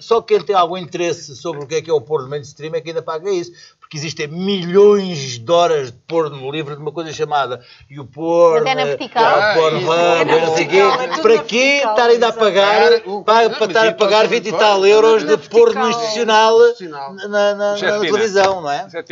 [0.01, 2.81] só quem tem algum interesse sobre o que é que é o porno mainstream é
[2.81, 3.51] que ainda paga isso,
[3.89, 8.61] porque existem milhões de horas de porno livre de uma coisa chamada e o porno,
[8.61, 9.25] Antena eh, vertical.
[9.25, 10.77] ah, o porno, Ah, não sei o quê.
[10.83, 12.91] vertical, é para na quê estar ainda a pagar,
[13.25, 17.55] para, mas estar a pagar então, 20 e tal euros de porno institucional na, na,
[17.55, 18.87] na, na televisão, não é?
[18.91, 19.11] Certo.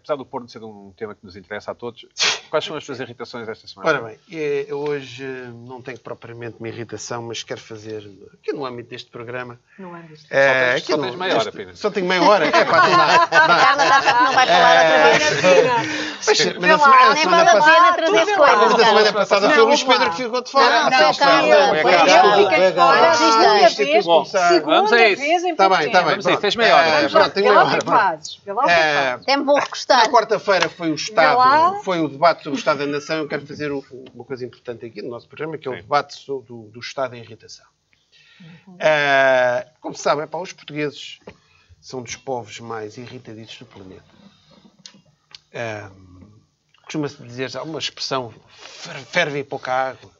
[0.00, 2.06] Eh, apesar do porno ser um tema que nos interessa a todos,
[2.48, 3.88] quais são as suas irritações esta semana?
[3.90, 7.98] Ora bem, eh, eu hoje eh, não tenho propriamente uma irritação, mas quero fazer,
[8.34, 9.58] aqui no âmbito deste programa...
[9.78, 10.26] Não é disto.
[10.30, 11.76] eh, tens- só no- tens meia hora, Pina.
[11.76, 12.46] Só tenho meia hora?
[12.46, 13.14] É pá, dá.
[13.24, 16.00] A Carla já sabe que não vai falar outra vez.
[16.20, 17.96] Mas, mas a semana, a semana a passada...
[17.96, 18.56] trazer lá.
[18.56, 19.82] Mas coisas, a semana passada Não, foi o Luís.
[19.82, 20.68] Pedro que ficou de fora.
[20.90, 21.54] Não, a está, Carla.
[21.54, 22.06] a a.
[22.06, 22.36] Carla.
[22.36, 25.22] Fica de fora, Vamos a isso.
[25.22, 25.46] A isso.
[25.48, 26.10] Está bem, está bem.
[26.10, 26.40] Vamos aí, pronto.
[26.42, 26.86] tens meia hora.
[26.88, 28.02] Eh, pronto, tenho meia lá o que é hora.
[28.02, 28.36] fazes.
[28.36, 29.26] O que é Eh, fazes.
[29.96, 30.94] Vou Na quarta-feira foi o.
[30.94, 33.16] Estado, foi o debate sobre o Estado da Nação.
[33.18, 35.82] Eu quero fazer uma coisa importante aqui no nosso programa, que é o Sim.
[35.82, 37.66] debate sobre, do, do Estado da irritação.
[38.78, 41.18] Eh, como se sabe, epá, os portugueses
[41.80, 44.04] são dos povos mais irritadiços do planeta.
[45.52, 45.88] Eh,
[46.84, 50.10] Costuma-se dizer, há uma expressão, fer- ferve pouca água.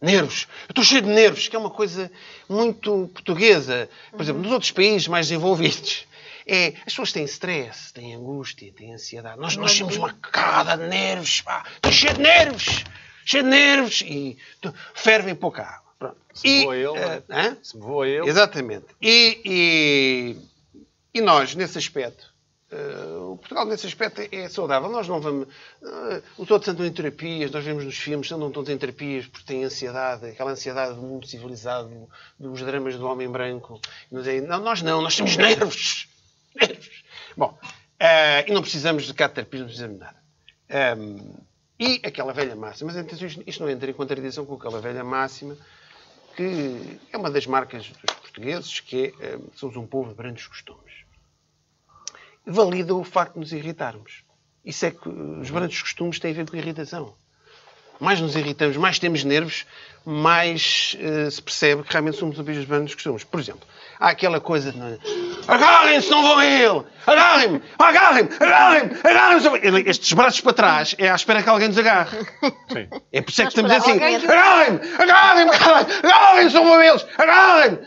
[0.00, 0.46] Nervos.
[0.68, 2.10] Eu estou cheio de nervos, que é uma coisa
[2.48, 3.88] muito portuguesa.
[4.12, 6.06] Por exemplo, nos outros países mais desenvolvidos,
[6.48, 9.38] é, as pessoas têm stress, têm angústia, têm ansiedade.
[9.38, 11.64] Nós, nós temos uma carga de nervos, pá.
[11.76, 12.84] Estou cheio de nervos.
[13.24, 14.00] Cheio de nervos.
[14.06, 14.38] E
[14.94, 15.92] fervem pouca água.
[15.98, 16.16] Pronto.
[16.32, 17.22] Se me voa ele, é?
[17.28, 17.56] hã?
[17.62, 18.24] Se me voa eu.
[18.26, 18.86] Exatamente.
[19.02, 22.32] E, e, e nós, nesse aspecto,
[22.70, 24.88] eh, o Portugal, nesse aspecto, é, é saudável.
[24.88, 25.48] Nós não vamos.
[25.82, 29.46] eh, os outros andam em terapias, nós vemos nos filmes, andam todos em terapias porque
[29.46, 32.08] têm ansiedade, aquela ansiedade do mundo civilizado,
[32.38, 33.80] dos dramas do homem branco.
[34.24, 36.07] É- não, nós não, nós temos nervos.
[37.36, 37.58] Bom,
[37.98, 40.16] eh, e não precisamos de terapias, não precisamos de nada.
[40.68, 41.18] Ehm,
[41.78, 45.56] e aquela velha máxima, mas atenção, isto, não entra em contradição com aquela velha máxima
[46.36, 50.46] que é uma das marcas dos portugueses, que é, eh, somos um povo de grandes
[50.46, 51.04] costumes.
[52.46, 54.22] Valida o facto de nos irritarmos.
[54.64, 57.16] Isso é que os grandes costumes têm a ver com irritação.
[58.00, 59.66] Mais nos irritamos, mais temos nervos,
[60.04, 63.24] mais eh, se percebe que realmente somos um bicho dos grandes costumes.
[63.24, 63.66] Por exemplo,
[63.98, 64.78] há aquela coisa de...
[65.48, 66.84] Agarrem-se, não vão a ele!
[67.06, 67.62] Agarrem-me!
[67.78, 68.30] Agarrem-me!
[68.38, 68.96] Agarrem-me!
[69.02, 69.90] Agarrem-me!
[69.90, 72.18] Estes braços para trás é à espera que alguém nos agarre.
[72.72, 72.88] Sim.
[73.12, 73.92] É por isso é que estamos assim.
[73.92, 74.80] Agarrem-me!
[74.98, 75.50] Agarrem-me!
[75.50, 77.04] Agarrem-me, são vão eles!
[77.18, 77.78] Agarrem-me!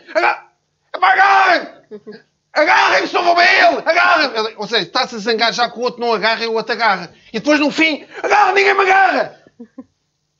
[0.93, 1.67] Agarrem-me!
[2.53, 3.07] Agarrem-me!
[3.07, 3.77] São vão ele!
[3.85, 4.55] Agarrem-me!
[4.57, 7.13] Ou seja, está-se a zangar já que o outro não agarra e o outro agarra.
[7.31, 9.41] E depois, no fim, agarra, ninguém me agarra!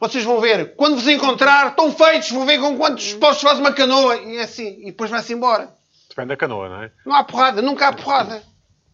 [0.02, 3.72] Vocês vão ver, quando vos encontrar, estão feitos, vão ver com quantos postos faz uma
[3.72, 4.16] canoa.
[4.18, 5.74] E é assim, e depois vai-se embora.
[6.10, 6.92] Depende da canoa, não é?
[7.06, 8.42] Não há porrada, nunca há porrada.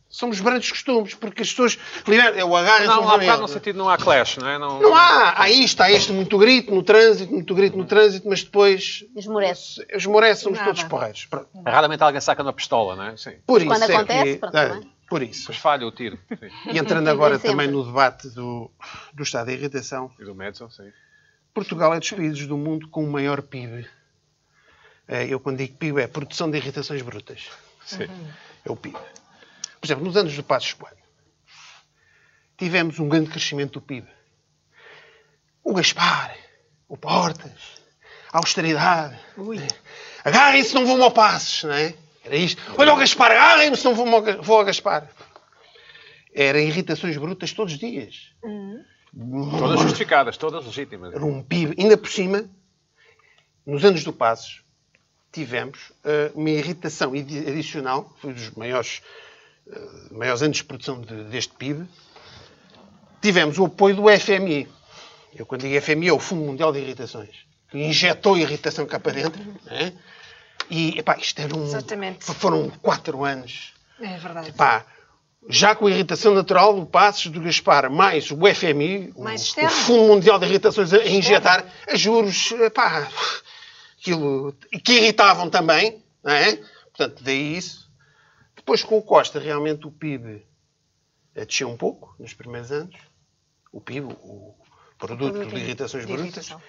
[0.09, 1.77] Somos grandes costumes, porque as pessoas.
[2.07, 4.57] libertam- É o agarra Não, são há bocado no sentido não há clash, não é?
[4.57, 5.41] Não, Não há.
[5.41, 9.85] Há isto, há este muito grito no trânsito, muito grito no trânsito, mas depois Esmorece.
[9.93, 10.71] esmorece, somos Nada.
[10.71, 11.27] todos porreiros.
[11.65, 13.17] Raramente alguém saca uma pistola, não é?
[13.17, 13.31] Sim.
[13.45, 14.81] Por isso Quando é acontece, que, pronto, não é?
[15.07, 15.41] Por isso.
[15.41, 16.19] Depois falha o tiro.
[16.27, 16.49] Sim.
[16.73, 18.69] E entrando agora também no debate do,
[19.13, 20.91] do estado da irritação, E do Madison, sim.
[21.53, 23.87] Portugal é dos países do mundo com o maior PIB.
[25.07, 27.49] Eh, Eu, quando digo PIB, é produção de irritações brutas.
[27.85, 28.03] Sim.
[28.65, 28.97] É o PIB.
[29.79, 30.97] Por exemplo, nos anos do Passos Coelho,
[32.57, 34.07] tivemos um grande crescimento do PIB.
[35.63, 36.35] O Gaspar,
[36.87, 37.81] o Portas,
[38.33, 39.17] a austeridade.
[40.23, 41.95] Agarrem-se, não vão ao Passos, não é?
[42.27, 42.61] Era isto.
[42.77, 44.05] Olha o Gaspar, agarrem-me, se não vou
[44.43, 45.09] vou ao Gaspar.
[46.33, 48.31] Era irritações brutas todos os dias.
[49.59, 51.13] Todas justificadas, todas legítimas.
[51.13, 51.75] Era um PIB.
[51.81, 52.45] Ainda por cima,
[53.65, 54.61] nos anos do Passos,
[55.31, 59.01] tivemos eh, uma irritação adi- adicional, foi um dos maiores,
[59.71, 59.79] eh,
[60.11, 61.87] maiores anos de produção de- deste PIB.
[63.21, 64.67] Tivemos o apoio do FMI.
[65.35, 67.35] Eu, quando digo FMI, é o Fundo Mundial de Irritações,
[67.69, 69.43] que injetou irritação cá para dentro.
[69.65, 69.93] né?
[70.69, 71.63] E, epá, isto era um...
[71.63, 72.25] Exatamente.
[72.25, 74.51] Foram quatro anos É verdade.
[74.53, 74.85] Pá,
[75.49, 79.43] já com a irritação natural do Passos, do Gaspar, mais o FMI, o- Mais o,
[79.45, 79.69] externo.
[79.71, 83.07] Fundo Mundial de Irritações, a injetar a juros, pá,
[83.99, 84.53] aquilo,
[84.83, 86.55] que irritavam também, não é?
[86.95, 87.87] Portanto, daí isso.
[88.55, 90.45] Depois, com o Costa, realmente o PIB
[91.35, 92.95] eh, desceu um pouco nos primeiros anos.
[93.71, 94.53] O PIB, o
[94.97, 96.25] produto, produto de irritações de brutas.
[96.49, 96.61] irritação.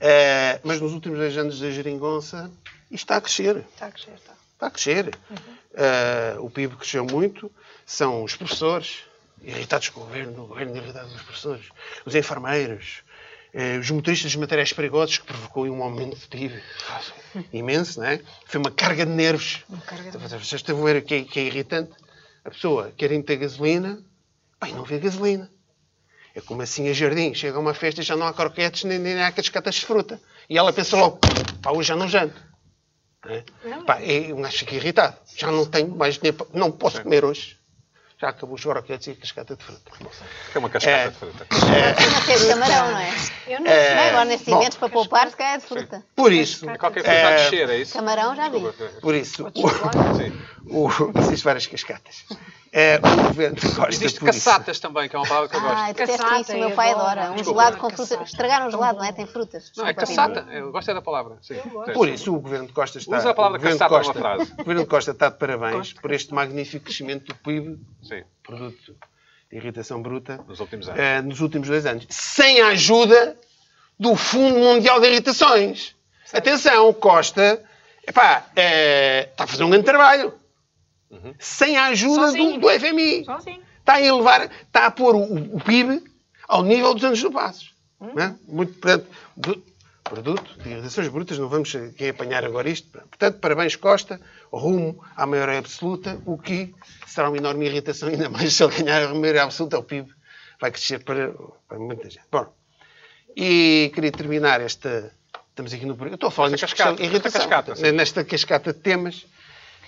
[0.00, 2.50] Eh, mas nos últimos dois anos da geringonça,
[2.90, 3.64] está a crescer.
[3.72, 4.32] Está a crescer, está.
[4.54, 5.18] Está a crescer.
[5.74, 7.50] Eh, o PIB cresceu muito.
[7.84, 9.04] São os professores
[9.42, 11.66] irritados com o governo, o governo irritado com os professores,
[12.04, 13.02] os enfermeiros,
[13.52, 16.62] eh, os motoristas de materiais perigosos, que provocou um aumento de PIB
[17.52, 18.20] imenso, não é?
[18.46, 19.64] Foi uma carga de nervos.
[19.86, 21.92] carga de Vocês estão a ver o que é, que é irritante?
[22.44, 24.02] A pessoa quer ir ter gasolina,
[24.60, 25.50] bem, não vê gasolina.
[26.34, 28.98] É como assim a jardim, chega a uma festa e já não há croquetes nem,
[28.98, 30.20] nem há cascatas de fruta.
[30.48, 31.18] E ela pensa logo,
[31.62, 32.40] pá, hoje já não janto.
[33.28, 33.42] É?
[33.86, 35.16] Pá, é, um gajo fica irritado.
[35.36, 37.56] Já não tenho mais dinheiro, para- não posso comer hoje.
[38.18, 39.90] Já acabou os croquetes e a cascata de fruta.
[40.50, 41.08] Que é uma cascata É.
[41.10, 41.44] de fruta.
[41.44, 43.10] Costuma ser de camarão, não é?
[43.46, 44.08] Eu não É, Não é?
[44.08, 46.02] Agora nestes eventos para poupar, se calhar é de fruta.
[46.14, 47.92] Por isso, É qualquer coisa a É, descer, é isso?
[47.92, 48.60] Camarão já vi.
[49.02, 49.46] por isso,
[50.66, 52.24] o, o, existem várias cascatas.
[52.78, 55.92] É, o governo gosta Existe caçatas também, que é uma palavra que eu Ah, gosto.
[55.92, 57.32] disseste Caçata, isso, o meu eu pai adora.
[57.32, 58.06] Um gelado com Caçata.
[58.08, 58.24] fruta.
[58.24, 59.12] Estragaram o gelado, não é?
[59.12, 59.72] Tem frutas.
[59.76, 60.46] Não, é caçata.
[60.52, 61.38] Eu gosto é da palavra.
[61.40, 61.56] Sim.
[61.94, 63.16] Por isso, o governo de Costa está.
[63.16, 64.52] Usa a palavra de caçapa numa Costa- frase.
[64.52, 68.94] O governo de Costa está de parabéns por este magnífico crescimento do PIB, Sim, produto
[69.50, 71.00] de irritação bruta, nos últimos anos.
[71.00, 72.04] eh, nos últimos dois anos.
[72.10, 73.38] Sem a ajuda
[73.98, 75.94] do Fundo Mundial de Irritações.
[76.30, 77.62] Atenção, Costa
[78.06, 80.34] epá, eh, está a fazer um grande trabalho.
[81.10, 81.34] Uhum.
[81.38, 83.24] Sem a ajuda do, do FMI.
[83.24, 83.62] Sozinho.
[83.78, 86.02] Está a elevar, está a pôr o, o PIB
[86.48, 87.74] ao nível dos anos do Passos.
[88.00, 88.34] Não é?
[88.46, 89.06] Muito, portanto,
[90.08, 92.90] produto de irritações brutas, não vamos aqui apanhar agora isto.
[92.90, 94.20] Portanto, parabéns Costa,
[94.52, 96.74] rumo à maioria absoluta, o que
[97.06, 100.08] será uma enorme irritação, ainda mais se ele ganhar a maioria absoluta, o PIB
[100.60, 101.32] vai crescer para,
[101.68, 102.26] para muita gente.
[102.30, 102.52] Bom,
[103.36, 105.12] e queria terminar esta...
[105.50, 105.96] Estamos aqui no...
[106.06, 109.26] Eu estou a falar Esta nisto cascata, cascata, nesta cascata de temas,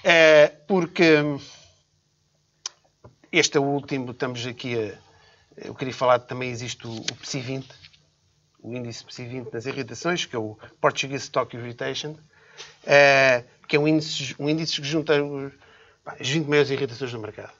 [0.04, 1.22] eh, porque
[3.32, 5.08] este é o último, estamos aqui a...
[5.66, 7.68] Eu queria falar também existe o, o PSI 20,
[8.62, 12.16] o índice PSI 20 nas irritações, que é o Portuguese Stock Irritation,
[12.86, 15.52] eh, que é um índice, um índice que junta os-
[16.06, 17.52] as 20 maiores irritações do mercado.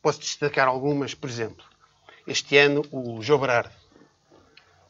[0.00, 1.64] Posso destacar algumas, por exemplo,
[2.26, 3.72] este ano o Joe Berardo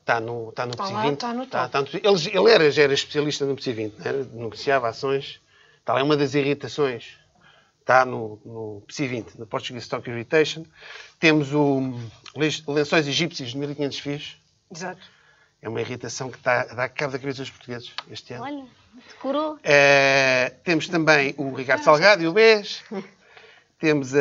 [0.01, 1.13] está no, está no PSI lá, 20.
[1.15, 4.25] está no no- ele, ele era, já era especialista no PSI 20, não era?
[4.25, 5.40] negociava ações,
[5.81, 7.21] está lá é uma das irritações
[7.91, 10.65] está no, no PSI 20, no Portuguese Stock Irritation.
[11.19, 11.99] Temos o
[12.69, 14.41] lençóis egípcios de 1500 fios.
[14.71, 15.03] Exato.
[15.61, 18.45] É uma irritação que está a dar cabo da cabeça dos portugueses este ano.
[18.45, 18.67] Olha,
[19.09, 19.59] decorou.
[19.63, 22.83] Eh, temos também o Ricardo Salgado e o BES.
[23.81, 24.21] Temos a,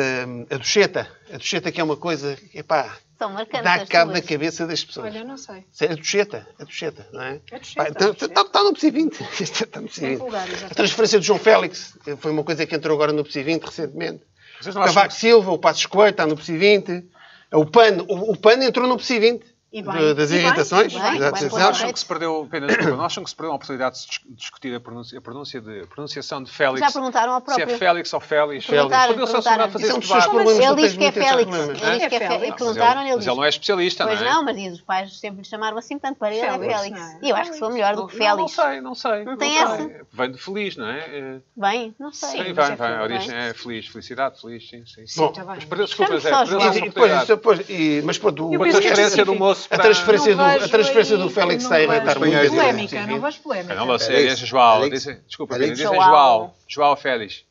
[0.50, 1.06] a Ducheta.
[1.32, 4.28] A Ducheta que é uma coisa, epá, São marcantes dá as cabo da tuas.
[4.30, 5.06] cabeça das pessoas.
[5.08, 5.64] Olha, eu não sei.
[5.88, 7.40] A Ducheta, a Ducheta, não é?
[7.52, 8.62] A Ducheta, Pá, a Está Ducheta.
[8.64, 9.20] no PSI 20.
[9.40, 10.18] Isto Está no PSI Em 20.
[10.20, 10.72] lugar, exatamente.
[10.72, 14.24] A transferência do João Félix foi uma coisa que entrou agora no PSI 20 recentemente.
[14.60, 17.04] Vocês O não acham Cavaco Silva, o Passos Coelho está no PSI 20.
[17.52, 19.44] O PAN, o, o PAN entrou no PSI 20.
[19.72, 20.92] E bem, das irritações.
[20.92, 24.74] bem, que se perdeu, apenas, desculpa, acham que se perdeu a oportunidade de dis- discutir
[24.74, 26.80] a pronúncia, a pronúncia de, a pronunciação de Félix?
[26.80, 27.70] Já perguntaram ao Se próprio.
[27.74, 28.66] é Félix ou Félix?
[28.66, 29.64] Perguntaram, Perdeu-se a perguntaram.
[29.66, 30.30] oportunidade de fazer é esse debate.
[30.30, 30.58] problemas.
[30.58, 31.56] Ele diz que é Félix.
[31.56, 32.28] Ele diz que é é Félix.
[32.40, 32.56] Félix.
[32.56, 33.54] Perguntaram, ele Mas ele não é diz.
[33.54, 34.30] especialista, Pois não é?
[34.32, 37.00] não, mas diz, os pais sempre lhe chamaram assim, portanto, para ele é Félix, Félix.
[37.00, 37.18] é?
[37.22, 38.52] E eu acho que sou melhor do que Não, não Félix.
[38.56, 39.24] sei, não sei.
[39.24, 39.62] Não tem sei.
[39.62, 40.06] essa?
[40.12, 40.98] Vem de feliz, não é?
[40.98, 42.44] É, Bem, não sei.
[42.44, 42.96] Sim, vai, é vai.
[42.96, 43.86] A origem é feliz.
[43.86, 45.02] Felicidade, feliz, sim, sim.
[45.02, 45.54] Está bem.
[45.54, 46.70] Mas perdeu, desculpa, Chame Zé, só perdeu João.
[46.70, 48.02] essa E depois, oportunidade.
[48.04, 49.84] mas pronto, A é transferência do moço a para...
[49.84, 52.32] transferência, do, Não a vejo transferência aí- do Félix não está a irritar vejo muito.
[52.32, 53.10] Polémica, a Polémica, gente.
[53.10, 53.74] não vejo polémica.
[53.74, 54.42] Não sei, Félix.
[54.42, 54.80] é João.
[54.80, 54.98] Félix.
[55.02, 55.94] Dizem, desculpa, dizem João.
[55.94, 56.54] João.
[56.68, 57.44] João Félix.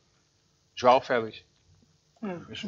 [0.76, 1.38] João Félix.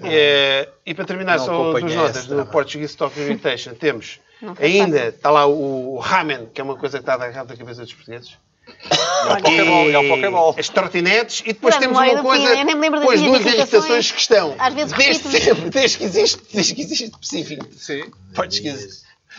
[0.03, 2.45] É, e para terminar, Não só duas notas do.
[2.45, 3.73] Portuguese Stock Irritation.
[3.73, 7.33] Temos Não ainda, está lá o, ramen, que é uma coisa que está a dar
[7.33, 8.37] cabo da cabeça dos portugueses.
[8.67, 10.55] É o Pokéball, é o.
[10.57, 11.41] As trotinetes.
[11.41, 12.63] E depois Pela temos uma coisa.
[12.63, 14.11] Minhas duas irritações.
[14.11, 14.55] que estão.
[14.57, 17.67] Às vezes desde sempre, desde que existe, desde que existe específico.
[17.73, 18.09] Sim.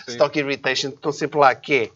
[0.08, 1.90] Stock Irritation, que estão sempre lá, que é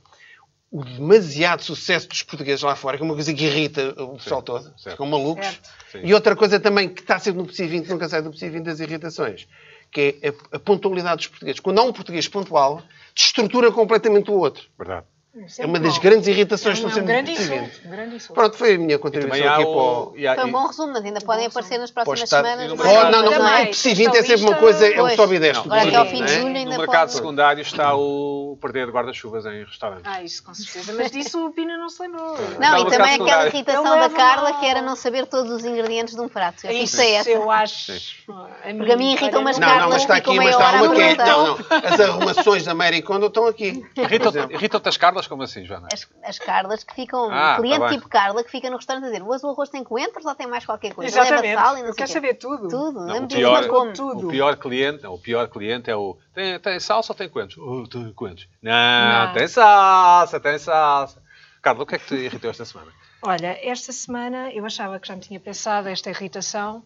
[0.70, 4.42] o demasiado sucesso dos portugueses lá fora, que é uma coisa que irrita o pessoal
[4.42, 4.64] todo.
[4.64, 4.90] certo.
[4.90, 5.46] Ficam malucos.
[5.90, 6.06] Certo.
[6.06, 8.64] E outra coisa também que está sempre no PSI 20, nunca sai do PSI 20
[8.64, 9.46] das irritações,
[9.90, 11.60] que é a, a pontualidade dos portugueses.
[11.60, 12.82] Quando há um português pontual,
[13.14, 14.64] destrutura completamente o outro.
[14.76, 15.06] Verdade.
[15.44, 17.50] Isso É uma das grandes irritações É que um grande insulto.
[17.64, 17.86] 20.
[17.86, 18.32] um grande insulto.
[18.34, 20.12] Pronto, foi a minha contribuição aqui para o...
[20.12, 20.14] o...
[20.16, 22.68] e há- Foi um bom resumo, mas ainda podem aparecer nas próximas estar- semanas.
[22.68, 23.64] no Oh, mercado- não, não, também.
[23.66, 25.60] o PSI 20 é sempre uma coisa, é um sobe e desce.
[25.62, 26.40] do Agora PSI até ao 20, fim não de é?
[26.40, 27.12] julho ainda No mercado pode...
[27.12, 30.04] secundário está o o perder guarda-chuvas em restaurantes.
[30.06, 30.94] Ah, isso com certeza.
[30.96, 32.36] Mas disso o Pina não se lembrou.
[32.58, 36.20] Não, e também aquela irritação da Carla que era não saber todos os ingredientes de
[36.22, 36.64] um prato.
[36.66, 37.28] Eu Isso sei essa.
[37.28, 37.92] eu acho.
[38.78, 41.02] Porque a mim irritam-me as Não, Carla não, mas está aqui, mas está uma que
[41.02, 41.16] é.
[41.16, 41.58] Não, não.
[41.84, 43.84] As arrumações da Mary Kondo estão aqui.
[43.96, 45.25] Irritam-te as Carlas?
[45.26, 45.88] Como assim, Joana?
[45.92, 49.04] As, as Carlas que ficam, Ah, um cliente tá tipo Carla que fica no restaurante
[49.04, 51.10] a dizer mas o arroz tem coentros ou tem mais qualquer coisa?
[51.10, 51.42] Exatamente.
[51.54, 52.12] Leva sal e não Eu sei quero o quê.
[52.28, 52.68] saber tudo.
[52.68, 53.06] Tudo.
[53.06, 53.92] Não, o pior- como?
[53.92, 54.26] Tudo.
[54.26, 56.16] O pior cliente, não, o pior cliente é o.
[56.34, 57.58] Tem, tem salsa ou tem coentros?
[57.58, 58.48] Oh, tem coentros.
[58.62, 59.32] Não, Não.
[59.34, 61.22] tem salsa, tem salsa.
[61.62, 62.92] Carla, o que é que te irritou esta semana?
[63.22, 66.82] Olha, esta semana eu achava que já me tinha pensado esta irritação,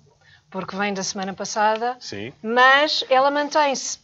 [0.50, 2.33] porque vem da semana passada, Sim.
[2.42, 3.98] mas ela mantém-se.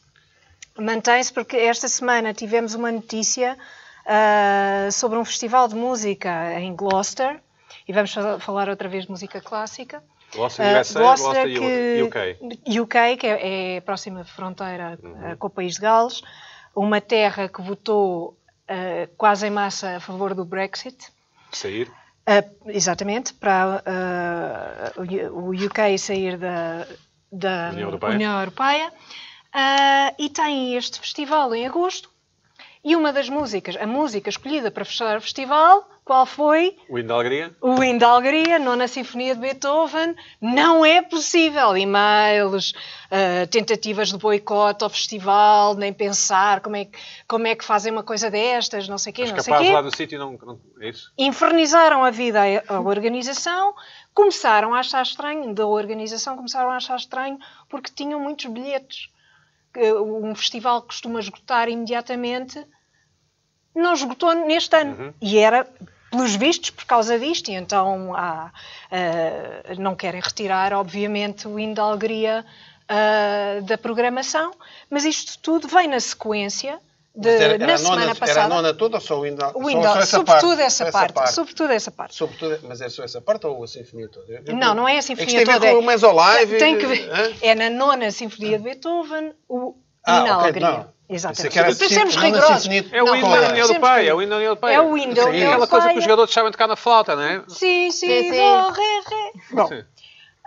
[0.79, 3.57] Mantém-se porque esta semana tivemos uma notícia
[4.07, 7.41] ah, sobre um festival de música em Gloucester,
[7.89, 10.03] e vamos fa- falar outra vez de música clássica.
[10.35, 12.81] Gloucester Ah, USA, Gloucester, Gloucester que, UK.
[12.81, 16.23] UK, que é, é a próxima fronteira ah, com o país de Gales,
[16.75, 18.37] uma terra que votou
[18.69, 20.97] ah, quase em massa a favor do Brexit.
[21.53, 21.91] Sair.
[22.27, 23.83] Ah, exatamente, para
[25.33, 26.87] o UK sair da,
[27.31, 28.13] da União Europeia.
[28.15, 28.93] União Europeia.
[30.19, 32.11] E tem este festival em agosto.
[32.85, 36.77] E uma das músicas, a música escolhida para fechar o festival, qual foi?
[36.89, 37.57] O hino da alegria?
[37.61, 41.77] O hino da Alegria, nona Sinfonia de Beethoven, não é possível.
[41.77, 42.75] E-mails,
[43.11, 47.91] ah, tentativas de boicote ao festival, nem pensar como é, que, como é que fazem
[47.91, 49.73] uma coisa destas, não sei o quê, não sei o quê.
[49.73, 50.61] lá do sítio não, não.
[50.81, 51.13] É isso?
[51.19, 53.75] Infernizaram a vida à à organização,
[54.15, 59.11] começaram a achar estranho, da organização começaram a achar estranho porque tinham muitos bilhetes.
[59.77, 62.65] Um festival que costuma esgotar imediatamente,
[63.75, 64.97] não esgotou neste ano.
[64.99, 65.15] Uhum.
[65.21, 65.67] E era,
[66.11, 67.51] pelos vistos, por causa disto.
[67.51, 68.51] E então há,
[68.91, 72.45] ah, não querem retirar, obviamente, o hino da alegria
[72.89, 74.53] ah, da programação.
[74.89, 76.81] Mas isto tudo vem na sequência
[77.17, 78.31] de, era, era na a semana nona, passada.
[78.41, 79.53] Era a nona toda ou só o Windows?
[79.55, 82.15] O Windows, sobretudo essa, parte, sobretudo essa parte.
[82.15, 84.33] Sobretudo, mas é só essa parte ou a sinfonia toda?
[84.33, 85.61] Eu- eu- Não, não é a É que sinfonia tem a toda.
[85.67, 86.59] ver com o Mesolive.
[86.59, 87.11] Tem que ver.
[87.11, 87.33] hã?
[87.41, 89.75] É na nona sinfonia de Beethoven, o
[90.05, 90.71] Ah, hino à ok, alegria.
[90.71, 90.97] não.
[91.09, 91.53] Exatamente.
[91.53, 92.63] que era que sermos rigorosos.
[92.65, 93.21] sinfonia É o toda.
[93.41, 94.03] da União Europeia.
[94.03, 94.75] que- É o hino da União Europeia.
[94.75, 97.43] É o da Aquela coisa que os jogadores sabem tocar na flauta, não é?
[97.49, 98.37] Sim, sim, Sim, sim.
[98.37, 99.33] dó, ré, ré.
[99.53, 99.69] Bom,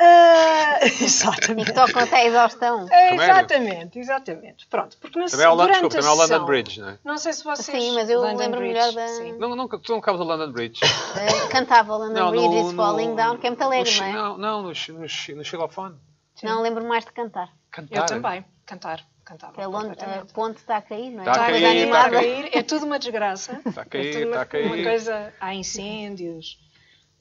[0.01, 1.73] Ah, E que exatamente.
[1.73, 2.87] tocam até a exaustão.
[2.89, 4.65] É, exatamente, exatamente.
[4.67, 6.79] Pronto, porque na Também é o, Lon- durante desculpa, a também é o London Bridge,
[6.81, 6.99] não é?
[7.03, 7.65] Não sei se vocês...
[7.83, 9.33] Sim, mas eu London lembro Bridge, melhor da- sim.
[9.37, 10.79] Não, nunca, tu não cabes o London Bridge.
[10.83, 13.91] Eh, Cantava o London Não, Bridge no- is Falling no- Down, que é muito alegre,
[13.93, 14.13] no, não é?
[14.13, 14.99] Não, não, no, no,
[15.35, 15.95] no xilofone.
[16.43, 17.49] Não lembro mais de cantar.
[17.69, 17.97] Cantar.
[17.97, 19.53] Eu também, cantar, cantava.
[19.53, 21.27] Que a, Lon- a ponte está a cair, não é?
[21.27, 22.49] Está a Está a cair, está a cair.
[22.53, 23.59] é tudo uma desgraça.
[23.65, 24.65] Está a cair, é está a cair.
[24.65, 26.57] uma coisa, há incêndios.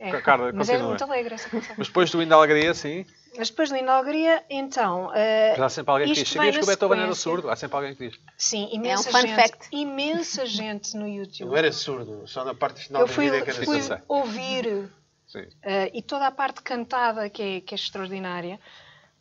[0.00, 1.74] É, Carla, mas é muito alegre essa canção.
[1.76, 3.04] Mas depois do hino da alegria, sim.
[3.36, 5.10] Mas depois do hino da alegria, então...
[5.14, 6.28] eh, Mas há sempre alguém que diz.
[6.28, 7.50] Sabias que o Beethoven era surdo?
[7.50, 8.20] Há sempre alguém que diz.
[8.36, 9.68] Sim, imensa É um fun gente, fact.
[9.72, 11.48] imensa gente no YouTube.
[11.50, 14.88] Não era surdo, só na parte final Eu da fui, vida que era fui ouvir
[15.26, 15.46] Sim.
[15.62, 18.58] eh, e toda a parte cantada que é, que é extraordinária.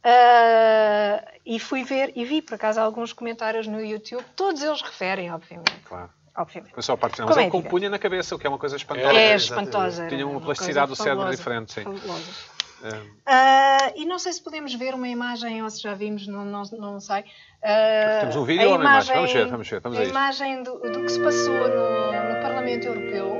[0.03, 5.31] eh, e fui ver e vi por acaso alguns comentários no YouTube, todos eles referem,
[5.31, 5.71] obviamente.
[5.85, 6.09] Claro.
[6.37, 6.73] Obviamente.
[6.73, 7.29] Foi só a parte final.
[7.29, 7.51] Mas é ele é?
[7.51, 9.17] compunha na cabeça, o que é uma coisa espantosa.
[9.17, 9.69] É exatamente.
[9.69, 10.07] espantosa.
[10.07, 11.83] Tinha uma plasticidade do cérebro fabulosa, diferente, sim.
[11.83, 12.57] fabulosa.
[12.83, 13.01] É.
[13.25, 16.63] Ah, e não sei se podemos ver uma imagem ou se já vimos, não, não,
[16.77, 17.23] não sei.
[17.63, 19.15] Ah, Temos um vídeo ou uma imagem?
[19.15, 22.41] Vamos ver, vamos ver, vamos a a imagem do, do que se passou no, no
[22.41, 23.35] Parlamento Europeu.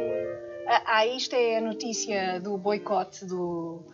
[0.68, 3.86] Ah, ah, isto é a notícia do boicote do,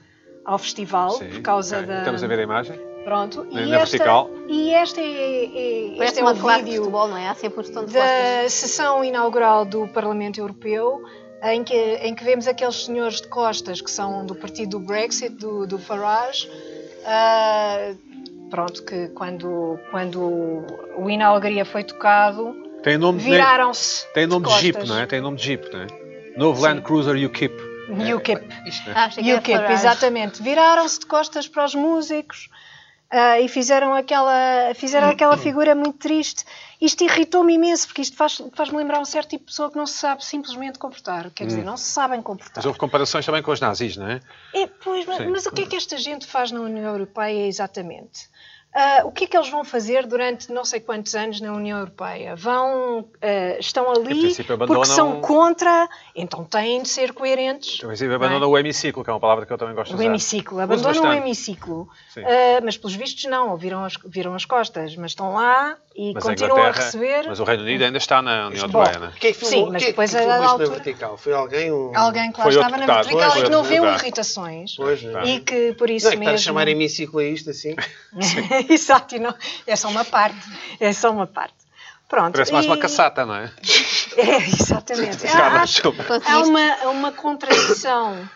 [0.45, 1.87] ao festival, Sim, por causa ok.
[1.87, 1.99] da.
[1.99, 2.92] Estamos a ver a imagem.
[3.03, 3.45] Pronto.
[3.51, 4.29] E, esta, vertical.
[4.47, 7.31] e esta é, é- este é de vídeo futebol, não é?
[7.31, 7.93] Um costas.
[7.93, 11.03] da sessão inaugural do Parlamento Europeu,
[11.43, 15.35] em que, em que vemos aqueles senhores de costas que são do partido do Brexit,
[15.35, 16.49] do, do Farage.
[17.05, 17.93] ah,
[18.49, 22.55] pronto, que quando, quando o hino à alegria foi tocado,
[23.17, 24.05] viraram-se.
[24.13, 24.53] tem nome de.
[24.59, 25.05] Jeep, não é?
[25.05, 25.87] Tem nome de Jeep, não é?
[26.37, 26.63] Novo Sim.
[26.67, 27.73] Land Cruiser UKIP.
[28.15, 28.41] UKIP.
[28.95, 29.73] Ah, achei que era UKIP, Farage.
[29.73, 30.41] exatamente.
[30.41, 32.49] Viraram-se de costas para os músicos
[33.13, 36.43] ah, e fizeram aquela, fizeram aquela figura muito triste.
[36.81, 39.85] Isto irritou-me imenso, porque isto faz- faz-me lembrar um certo tipo de pessoa que não
[39.85, 41.29] se sabe simplesmente comportar.
[41.31, 42.57] Quer dizer, não se sabem comportar.
[42.57, 44.19] Mas houve comparações também com os nazis, não é?
[44.53, 48.27] É, pois, mas, mas o que é que esta gente faz na União Europeia exatamente?
[48.75, 51.77] Ah, o que é que eles vão fazer durante não sei quantos anos na União
[51.77, 52.35] Europeia?
[52.35, 57.83] Vão, ah, estão ali porque abandonam- são contra, então têm de ser coerentes.
[57.83, 59.97] Em princípio, abandona o hemiciclo, que é uma palavra que eu também gosto de O
[59.99, 60.05] usar.
[60.05, 61.87] hemiciclo, Uso abandonam o hemiciclo.
[62.13, 62.21] Sim.
[62.25, 66.25] Ah, mas pelos vistos não, viram as, viram as costas, mas estão lá e Mas
[66.25, 67.25] a continuam a Inglaterra- receber.
[67.27, 69.11] Mas o Reino Unido ainda está na União Bom, Europeia, não é?
[69.19, 71.17] Quem filmou, Sim, mas quem, depois a dada isto na altura- vertical?
[71.17, 71.71] Foi alguém?
[71.71, 71.91] Um...
[71.95, 74.75] Alguém que lá Foi estava na deputado, vertical foi e que não viu irritações.
[74.75, 75.21] Pois, não.
[75.23, 76.43] E que por isso Não é que estar a mesmo.
[76.45, 77.75] chamar hemiciclo a isto assim?
[78.69, 79.33] Exato, e não,
[79.67, 80.37] é só uma parte.
[80.79, 81.55] É só uma parte.
[82.07, 82.33] Pronto.
[82.33, 83.51] Parece mais e- uma caçata, não é?
[84.17, 85.25] É, exatamente.
[85.27, 88.29] Há, há uma, há uma contradição.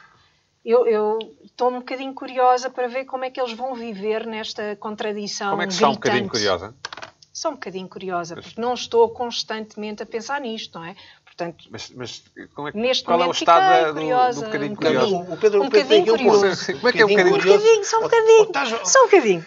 [0.65, 5.51] Eu estou um bocadinho curiosa para ver como é que eles vão viver nesta contradição.
[5.51, 6.73] Como é que está um bocadinho curiosa?
[7.32, 10.95] Sou um bocadinho curiosa, porque não estou constantemente a pensar nisto, não é?
[11.23, 12.23] Portanto, Mas, mas
[12.55, 14.71] como é, que- Neste qual é o momento estado fiquei da- do, curiosa, do bocadinho
[14.71, 15.05] um curioso?
[15.11, 15.34] bocadinho.
[15.34, 16.65] O Pedro, Um bocadinho um curioso.
[16.73, 18.86] Como é que é um bocadinho um bocadinho, só um bocadinho.
[18.86, 19.45] Só um bocadinho.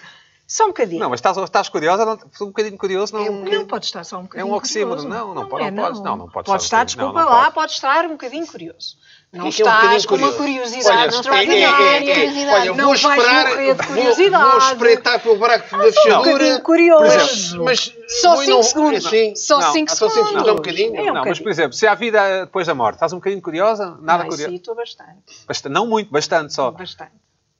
[0.52, 0.98] Só um bocadinho.
[0.98, 3.24] Não, mas estás, estás curiosa, não, um bocadinho curioso não...
[3.44, 5.02] Não pode estar só um bocadinho oxímoron.
[5.02, 5.08] curioso.
[5.08, 7.20] Não, não pode- é, não podes, não, não pode Pode estar estar, um bocadinho- desculpa
[7.20, 7.54] não, não lá, pode.
[7.54, 8.96] pode estar um bocadinho curioso.
[9.32, 12.00] Não que é um bocadinho estás com uma curiosidade extraordinária.
[12.14, 12.50] curiosidade.
[12.68, 14.50] Olha, Não vou esperar, de vou, curiosidade.
[14.50, 16.32] vou espreitar pelo buraco da um fechadura.
[16.32, 17.62] bocadinho curioso.
[17.64, 19.04] Mas, Só vou e 5 não- segundos.
[19.08, 19.36] Sim.
[19.36, 20.28] Só Não, 5 ah, só cinco segundos.
[20.30, 20.96] segundos, é um bocadinho?
[20.96, 21.50] É um Não, mas por bocadinho.
[21.50, 23.96] exemplo, se há vida depois da morte, estás um bocadinho curiosa?
[24.02, 24.50] Nada Ai, curioso?
[24.50, 25.22] sim, estou bastante.
[25.46, 26.72] Basta- não muito, bastante só.
[26.72, 27.12] Bastante.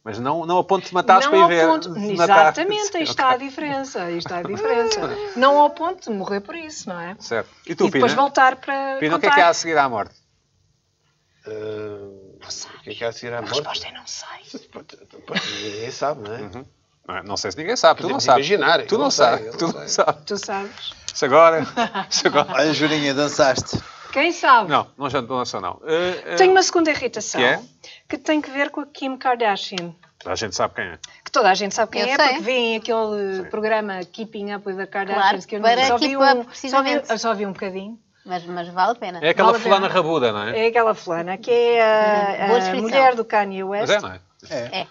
[0.02, 1.66] Mas não, não a ponto de matares não para ir ao ver.
[1.66, 2.48] ponto, matar.
[2.52, 5.00] exatamente, aí está a diferença, aí está a diferença.
[5.36, 7.16] não ao ponto de morrer por isso, não é?
[7.18, 7.50] Certo.
[7.66, 8.22] E tu, e depois Pina?
[8.22, 9.34] voltar para Pina, o que é contar.
[9.34, 10.14] que há a seguir à morte?
[11.46, 13.54] Ah, o que é que há a seguir à A morte?
[13.54, 14.60] resposta é não sei.
[15.62, 16.38] Ninguém sabe, não é?
[17.06, 17.22] Não, é?
[17.22, 18.00] Não sei se ninguém sabe.
[18.00, 18.46] Tu não sabes.
[18.48, 19.56] imaginar, Tu não, não sei, sabes.
[19.56, 19.88] Tu não não sei.
[19.88, 20.24] sabes.
[20.24, 20.92] Tu sabes?
[21.12, 21.66] Se agora.
[22.08, 22.52] Se agora.
[22.54, 23.78] Olha, Jurinha, dançaste.
[24.12, 24.70] Quem sabe?
[24.70, 25.80] Não, não não sou, não.
[25.84, 27.60] Eh, eh, Tenho uma segunda irritação Que é?
[28.08, 29.94] que tem que ver com a Kim Kardashian.
[30.26, 30.98] A gente sabe quem é.
[31.24, 32.26] Que toda a gente sabe quem Eu é, sei.
[32.28, 36.16] porque vêem aquele programa Keeping Up with the Kardashians Claro, que eu para só vi,
[36.16, 37.98] um, Up, só, vi, só vi um bocadinho.
[38.24, 39.18] Mas, mas vale a pena.
[39.22, 40.64] É aquela Vale fulana rabuda, não é?
[40.64, 41.82] É aquela fulana que é
[42.44, 43.92] a, Boa a mulher do Kanye Mas West.
[43.92, 44.20] é, não é?
[44.50, 44.80] É.
[44.80, 44.86] É.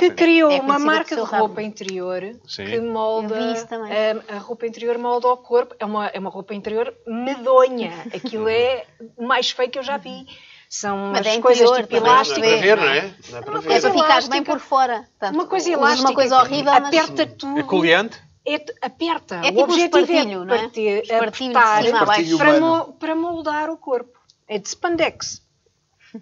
[0.00, 2.64] que criou É uma marca de roupa interior Sim.
[2.64, 3.92] que molda Eu vi isso também.
[3.92, 5.74] a, a roupa interior molda ao corpo.
[5.78, 7.92] É uma, é uma roupa interior medonha.
[8.14, 8.86] Aquilo é
[9.16, 10.26] o mais feio que eu já vi.
[10.68, 12.60] São Mas as é coisas interior tipo é para elásticas.
[12.60, 12.98] ver, não é?
[12.98, 13.72] É para ver.
[13.72, 14.44] É para ficar bem elástica.
[14.44, 14.96] por fora.
[14.98, 16.08] Portanto, Uma coisa elástica.
[16.08, 16.86] uma coisa horrível, mas...
[16.86, 17.58] Aperta tudo.
[17.58, 18.22] É coliante?
[18.46, 19.36] É aperta.
[19.36, 20.58] É tipo o um objetivo é não é?
[20.58, 22.06] partir, apertar a
[22.38, 24.18] para, para moldar o corpo.
[24.48, 25.42] É de spandex.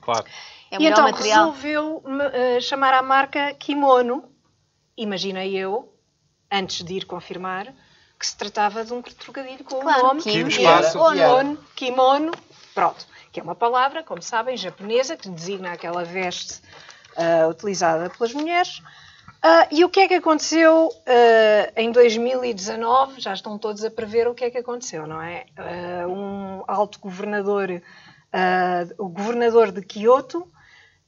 [0.00, 0.26] Claro.
[0.70, 1.46] É o e melhor então material.
[1.46, 4.24] resolveu me- eh, chamar a marca Kimono.
[4.96, 5.92] Imaginei eu,
[6.50, 7.66] antes de ir confirmar,
[8.18, 10.98] que se tratava de um trocadilho com Claro, o nome Kim, espaço.
[10.98, 12.32] era Kimono, Kimono,
[12.74, 16.60] pronto, que é uma palavra, como sabem, japonesa, que designa aquela veste
[17.16, 18.82] ah, utilizada pelas mulheres.
[19.40, 23.20] Ah, e o que é que aconteceu ah, em 2019?
[23.20, 25.46] Já estão todos a prever o que é que aconteceu, não é?
[26.08, 27.80] Um alto governador,
[28.98, 30.44] o governador de Kyoto,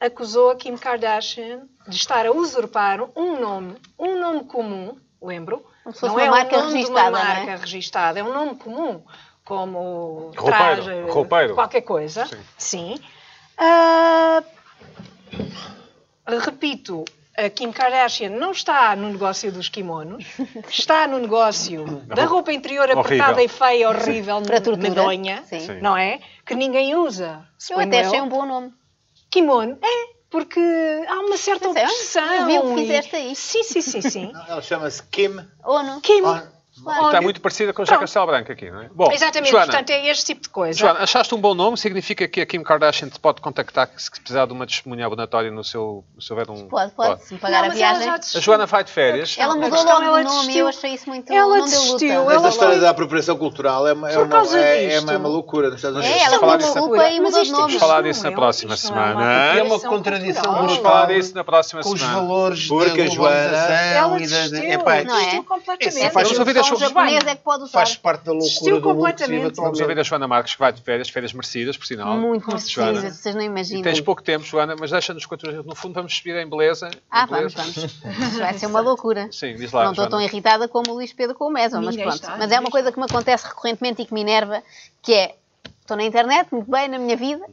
[0.00, 5.64] acusou a Kim Kardashian de estar a usurpar um nome, um nome comum, lembro,
[6.02, 7.34] não uma é marca o nome registada, de uma é?
[7.34, 9.02] marca registada, é um nome comum,
[9.44, 10.46] como Roupeiro,
[10.84, 11.54] traje, roupeiro.
[11.54, 12.26] qualquer coisa.
[12.26, 12.38] Sim.
[12.56, 13.00] Sim.
[13.58, 14.42] Ah,
[16.26, 17.04] repito,
[17.36, 20.24] a Kim Kardashian não está no negócio dos kimonos,
[20.68, 23.44] está no negócio da roupa interior apertada Horrível.
[23.44, 24.40] e feia, horrível,
[24.78, 25.80] medonha, Sim.
[25.80, 26.20] Não é?
[26.46, 27.46] Que ninguém usa.
[27.68, 28.06] Eu até eu.
[28.06, 28.72] achei um bom nome.
[29.30, 30.60] Kimono, é, porque
[31.08, 32.34] há uma certa Pois é, opressão.
[32.34, 33.36] eu vi o que e- fizeste aí.
[33.36, 34.32] Sim, sim, sim, sim.
[34.48, 35.36] Ela chama-se Kim.
[35.64, 36.00] ONU.
[36.00, 36.22] Kim.
[36.24, 37.06] On- Claro.
[37.06, 38.00] Está muito parecida com o Pronto.
[38.00, 38.88] Castelo Branco aqui, não é?
[38.94, 40.78] Bom, Exatamente, Joana, portanto é este tipo de coisa.
[40.78, 41.76] Joana, achaste um bom nome?
[41.76, 45.62] Significa que a Kim Kardashian te pode contactar se precisar de uma testemunha abonatória no
[45.64, 46.04] seu...
[46.18, 46.68] Se houver um...
[46.68, 47.24] Pode, pode.
[47.24, 48.08] Se me pagar Não, a ela viagem.
[48.08, 48.40] A desistiu.
[48.40, 49.36] Joana vai de férias.
[49.38, 50.60] Ela A mudou logo ela de nome e desistiu.
[50.62, 51.32] eu achei isso muito.
[51.32, 52.06] Ela não deu desistiu, luta.
[52.14, 55.16] ela Esta história foi- da apropriação cultural é uma, é uma, é, é uma, é
[55.16, 56.16] uma loucura nos Estados Unidos.
[56.16, 57.10] É, ela falar é disso- loucura.
[57.10, 57.68] e Mas mudou de nome.
[57.72, 59.32] isto Falar disso na é- próxima é semana.
[59.56, 60.52] É uma contradição.
[60.52, 62.20] Vamos falar disso na próxima Com os semana.
[62.20, 64.36] valores Porque da a Joana- globalização Ela e da...
[64.36, 65.04] desistiu, Epá, Não é?
[65.18, 66.12] desistiu completamente.
[66.12, 66.88] Vamos ouvir a um Joana.
[66.94, 67.72] japonês é que pode usar.
[67.72, 69.56] faz parte da loucura do completamente.
[69.56, 72.16] Vamos ouvir a Joana Marques, que vai de férias, férias merecidas, por sinal.
[72.16, 73.82] Muito precisa, vocês não E imaginam.
[73.82, 75.62] tens pouco tempo, Joana, mas deixa-nos continuar.
[75.64, 76.88] No fundo, vamos subir em beleza.
[76.88, 77.90] Em Ah, vamos, beleza.
[78.02, 78.18] vamos.
[78.28, 79.28] Isso vai ser uma loucura.
[79.32, 79.84] Sim, diz lá.
[79.84, 82.14] não estou tão irritada como o Luís Pedro com o Mesa, mas pronto.
[82.14, 84.62] está, mas é uma coisa que me acontece recorrentemente e que me enerva,
[85.02, 85.34] que é,
[85.90, 87.44] estou na internet, muito bem, na minha vida,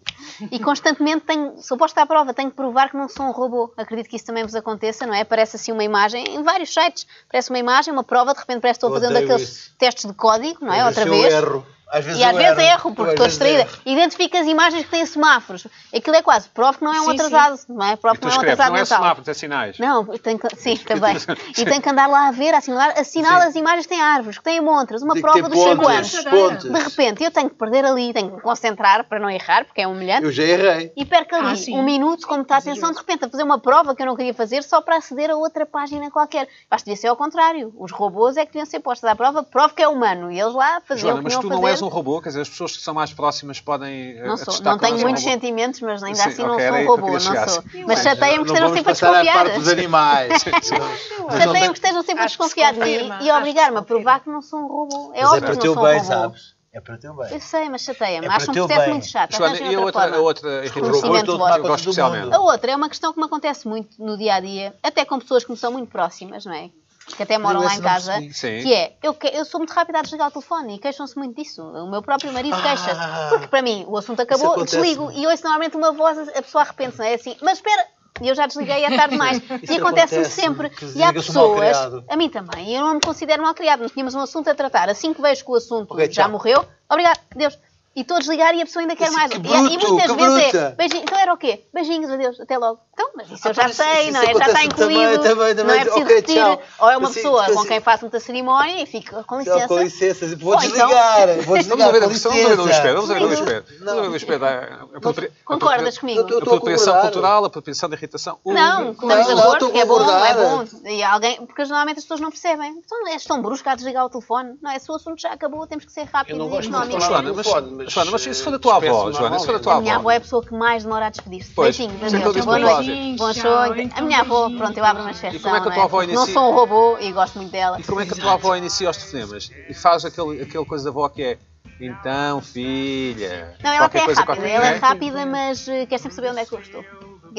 [0.51, 3.73] e constantemente tenho, sou posta à prova, tenho que provar que não sou um robô.
[3.75, 5.21] Acredito que isso também vos aconteça, não é?
[5.21, 8.79] Aparece assim uma imagem, em vários sites, aparece uma imagem, uma prova, de repente parece
[8.79, 10.85] que estou fazendo aqueles testes de código, não é?
[10.85, 11.33] Outra vez.
[11.33, 11.76] Eu erro.
[11.89, 13.61] Às vezes E às vezes erro, Eu porque estou distraída.
[13.61, 13.69] erro.
[13.85, 15.67] Identifica as imagens que têm semáforos.
[15.95, 17.95] Aquilo é quase, prova que não é um Sim, atrasado, não é?
[17.95, 18.97] Prova que não é um escreves, atrasado não é mental.
[18.97, 19.79] semáforos, é sinais.
[19.79, 21.15] Não, tenho que, sim, também.
[21.57, 24.37] E tenho que andar lá a ver, a assinalar, assinala as imagens que têm árvores,
[24.37, 26.23] que têm montras, uma Tem prova dos 5 pontos, anos.
[26.25, 26.63] pontos.
[26.71, 29.81] De repente, eu tenho que perder ali, tenho que me concentrar para não errar, porque
[29.81, 30.23] é humilhante.
[30.25, 30.91] Eu já errei.
[30.95, 31.77] E perco ali Ah, sim.
[31.77, 34.15] um minuto, como está a atenção, de repente, a fazer uma prova que eu não
[34.15, 36.47] queria fazer só para aceder a outra página qualquer.
[36.69, 37.73] Acho que devia ser ao contrário.
[37.77, 40.31] Os robôs é que deviam ser postos à prova, prova que é humano.
[40.31, 41.76] E eles lá faziam Joana, o que mas tu fazer.
[41.81, 44.17] Não és um robô, quer dizer, as pessoas que são mais próximas podem.
[44.17, 44.61] eh, Não sou.
[44.61, 45.33] Não tenho um muitos robô.
[45.33, 47.63] sentimentos, mas ainda Sim, assim ok, não sou um robô, não sou.
[47.87, 49.33] Mas chateiam que Não estejam vamos sempre a desconfiar.
[49.33, 50.43] parte dos animais.
[51.37, 54.59] Chateiam que estejam sempre a desconfiar de mim e obrigar-me a provar que não sou
[54.59, 55.11] um robô.
[55.13, 56.05] É é óbvio que não sou um bem, robô.
[56.05, 56.57] sabes?
[56.73, 57.33] É para o teu bem.
[57.33, 58.27] Eu sei, mas chateia-me.
[58.27, 58.89] É Acho um processo bem.
[58.91, 59.35] muito chato.
[59.35, 61.61] Joana, e a outra, a outra do vosso.
[61.61, 62.35] Gosto especialmente.
[62.35, 65.17] A outra é uma questão que me acontece muito no dia a dia, até com
[65.17, 66.69] pessoas que me são muito próximas, não é?
[67.15, 68.13] Que até moram lá em casa.
[68.33, 68.61] Sim.
[68.61, 71.63] que é, eu, eu sou muito rápida a desligar o telefone e queixam-se muito disso.
[71.63, 72.61] O meu próprio marido Ah.
[72.61, 73.29] queixa-se.
[73.29, 76.99] Porque para mim, o assunto acabou, desligo e ouço normalmente uma voz, a pessoa arrepende-se,
[76.99, 77.85] não é assim, mas espera,
[78.21, 79.37] e eu já desliguei, é tarde demais.
[79.69, 80.71] e acontece-me acontece, sempre.
[80.95, 81.77] E há pessoas,
[82.09, 84.89] a mim também, eu não me considero mal criado, nós tínhamos um assunto a tratar.
[84.89, 86.31] Assim que vejo que o assunto Ok, já tchau.
[86.31, 87.57] morreu, obrigado, Deus.
[87.97, 89.31] E estou a desligar e a pessoa ainda quer Assim, mais.
[89.31, 90.75] que E- bruto, e muitas que vezes é, bruta.
[90.77, 91.65] beijinho, então era o quê?
[91.73, 92.79] Beijinhos, adeus, até logo.
[92.93, 94.25] Então, mas isso eu Ah, já mas isso- sei, isso não é?
[94.25, 95.75] Já está acontece também, incluído, também, não também.
[95.75, 96.35] é preciso Ok, repetir.
[96.35, 96.61] tchau.
[96.79, 97.67] Ou é uma Assim, pessoa com assim.
[97.69, 99.59] quem faço muita cerimónia e fico, com licença.
[99.61, 101.27] Só, com licença, vou Ou então- desligar.
[101.37, 103.01] Vou Vamos desligar, ouvir com a versão, vamos ouvir o Luís Pedro.
[103.01, 103.39] Vamos Luís.
[103.41, 103.85] Pedro.
[103.85, 104.45] Vamos Luís Pedro.
[104.45, 106.19] A- a apropria- Concordas comigo?
[106.29, 108.37] Eu A apropriação cultural, a apropriação da irritação.
[108.45, 110.35] Não, Não, estamos de não, acordo, a que é bom, é concordar.
[110.35, 110.65] bom.
[110.85, 112.69] E alguém, porque normalmente as pessoas não percebem.
[112.85, 114.55] Então, és tão brusca a desligar o telefone.
[114.61, 114.77] Não é?
[114.77, 116.63] Se o assunto já acabou, temos que ser Eu rápidos não e
[117.01, 119.63] falar Joana, mas- isso foi da tua avó, Joana, isso foi da normalmente.
[119.63, 119.99] tua A minha avó.
[120.01, 121.51] avó é a pessoa que mais demora a despedir-se.
[121.55, 122.45] Pois, Beijinhos, é adeus.
[122.45, 123.15] Boa no noite.
[123.17, 123.81] Bom sonho.
[123.81, 125.31] então A minha avó, pronto, eu abro uma exceção.
[125.33, 127.35] E como é que a tua não avó Não inicia- sou um robô e gosto
[127.37, 127.79] muito dela.
[127.79, 129.51] E como é que a tua avó inicia os telefonemas?
[129.69, 131.37] E faz aquele, aquele coisa da avó que é
[131.79, 133.55] então, filha.
[133.63, 134.47] Não, ela até é rápida.
[134.47, 134.77] Ela é é?
[134.77, 136.83] rápida, mas eh, quer sempre saber onde é que eu estou.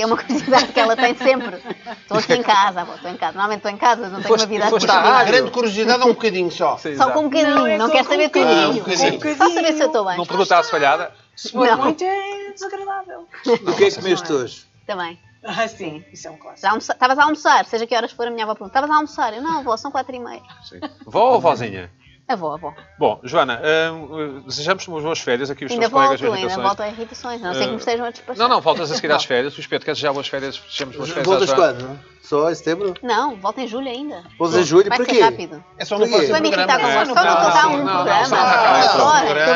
[0.00, 1.56] É uma curiosidade que ela tem sempre.
[2.02, 3.32] Estou aqui em casa, avó, estou em casa.
[3.32, 4.96] Normalmente estou em casa, não tenho foste- uma vida foste assim.
[4.98, 5.32] à A rádio?
[5.34, 6.76] grande curiosidade é um bocadinho só.
[6.76, 7.12] Sim, Só exato.
[7.12, 8.42] com um bocadinho, não, Não, é só quer com saber um tudo.
[8.44, 8.68] bocadinho.
[8.68, 9.36] Um Um bocadinho.
[9.36, 10.16] Só saber se eu estou bem.
[10.16, 11.12] Não perguntasse falhada?
[11.36, 11.78] Se for Não.
[11.78, 13.20] muito, é desagradável.
[13.46, 14.66] O que é que comeste hoje?
[14.86, 15.18] Também.
[15.44, 16.66] Ah, sim, isso é um clássico.
[16.66, 18.70] Almoça- Estavas a almoçar, seja que horas for, a minha avó pergunta.
[18.76, 19.32] Estavas a almoçar?
[19.32, 20.42] Eu não, avó, são quatro e meia.
[20.68, 20.80] Sim.
[21.06, 21.90] Vó ou vozinha?
[22.28, 22.74] Avó, avó.
[22.98, 23.58] Bom, Joana,
[23.92, 26.66] hum, desejamos umas boas férias aqui os Ainda teus colegas volto, de ainda irritações.
[26.66, 27.42] volto a irritações.
[27.42, 28.36] A não sei que me Eh, estejam a despachar.
[28.48, 29.56] Não, não, voltas a seguir às férias.
[29.56, 30.58] O Pedro quer desejar boas férias.
[30.58, 31.98] Desejamos boas férias Voltas quando?
[32.22, 32.92] Só em setembro?
[33.02, 34.22] Não, volto em julho ainda.
[34.38, 34.90] Voltas em julho?
[34.94, 35.14] Porquê?
[35.14, 35.64] ser rápido.
[35.78, 37.08] É só no próximo Vai me irritar com É, vocês.
[37.08, 38.26] Só não, contar um programa.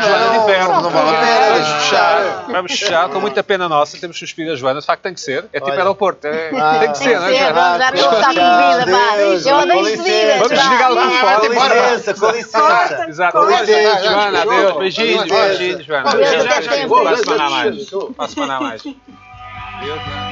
[0.03, 1.51] Joana de inverno, não vale a pena.
[1.53, 2.45] Vamos fechar.
[2.51, 3.09] Vamos fechar.
[3.11, 4.81] Com muita pena nossa, temos que despedir a Joana.
[4.81, 5.45] De facto, tem que ser.
[5.53, 6.27] É tipo aeroporto.
[6.27, 7.53] É, Ah, tem que ser, que não é, Joana?
[7.53, 9.17] vamos já estou tchau, vida, pá.
[9.19, 10.35] Eu com odeio despedidas.
[10.39, 10.55] Vamos pá.
[10.57, 11.75] desligar o Com telefone.
[11.75, 12.62] licença, com licença.
[13.09, 13.45] Exato.
[13.45, 14.03] Licença.
[14.05, 14.79] Joana, adeus.
[14.79, 16.11] Beijinhos, beijinhos, Joana.
[16.13, 17.89] Beijinhos, até beijinhos.
[17.89, 18.15] sempre.
[18.15, 20.32] Para a semana a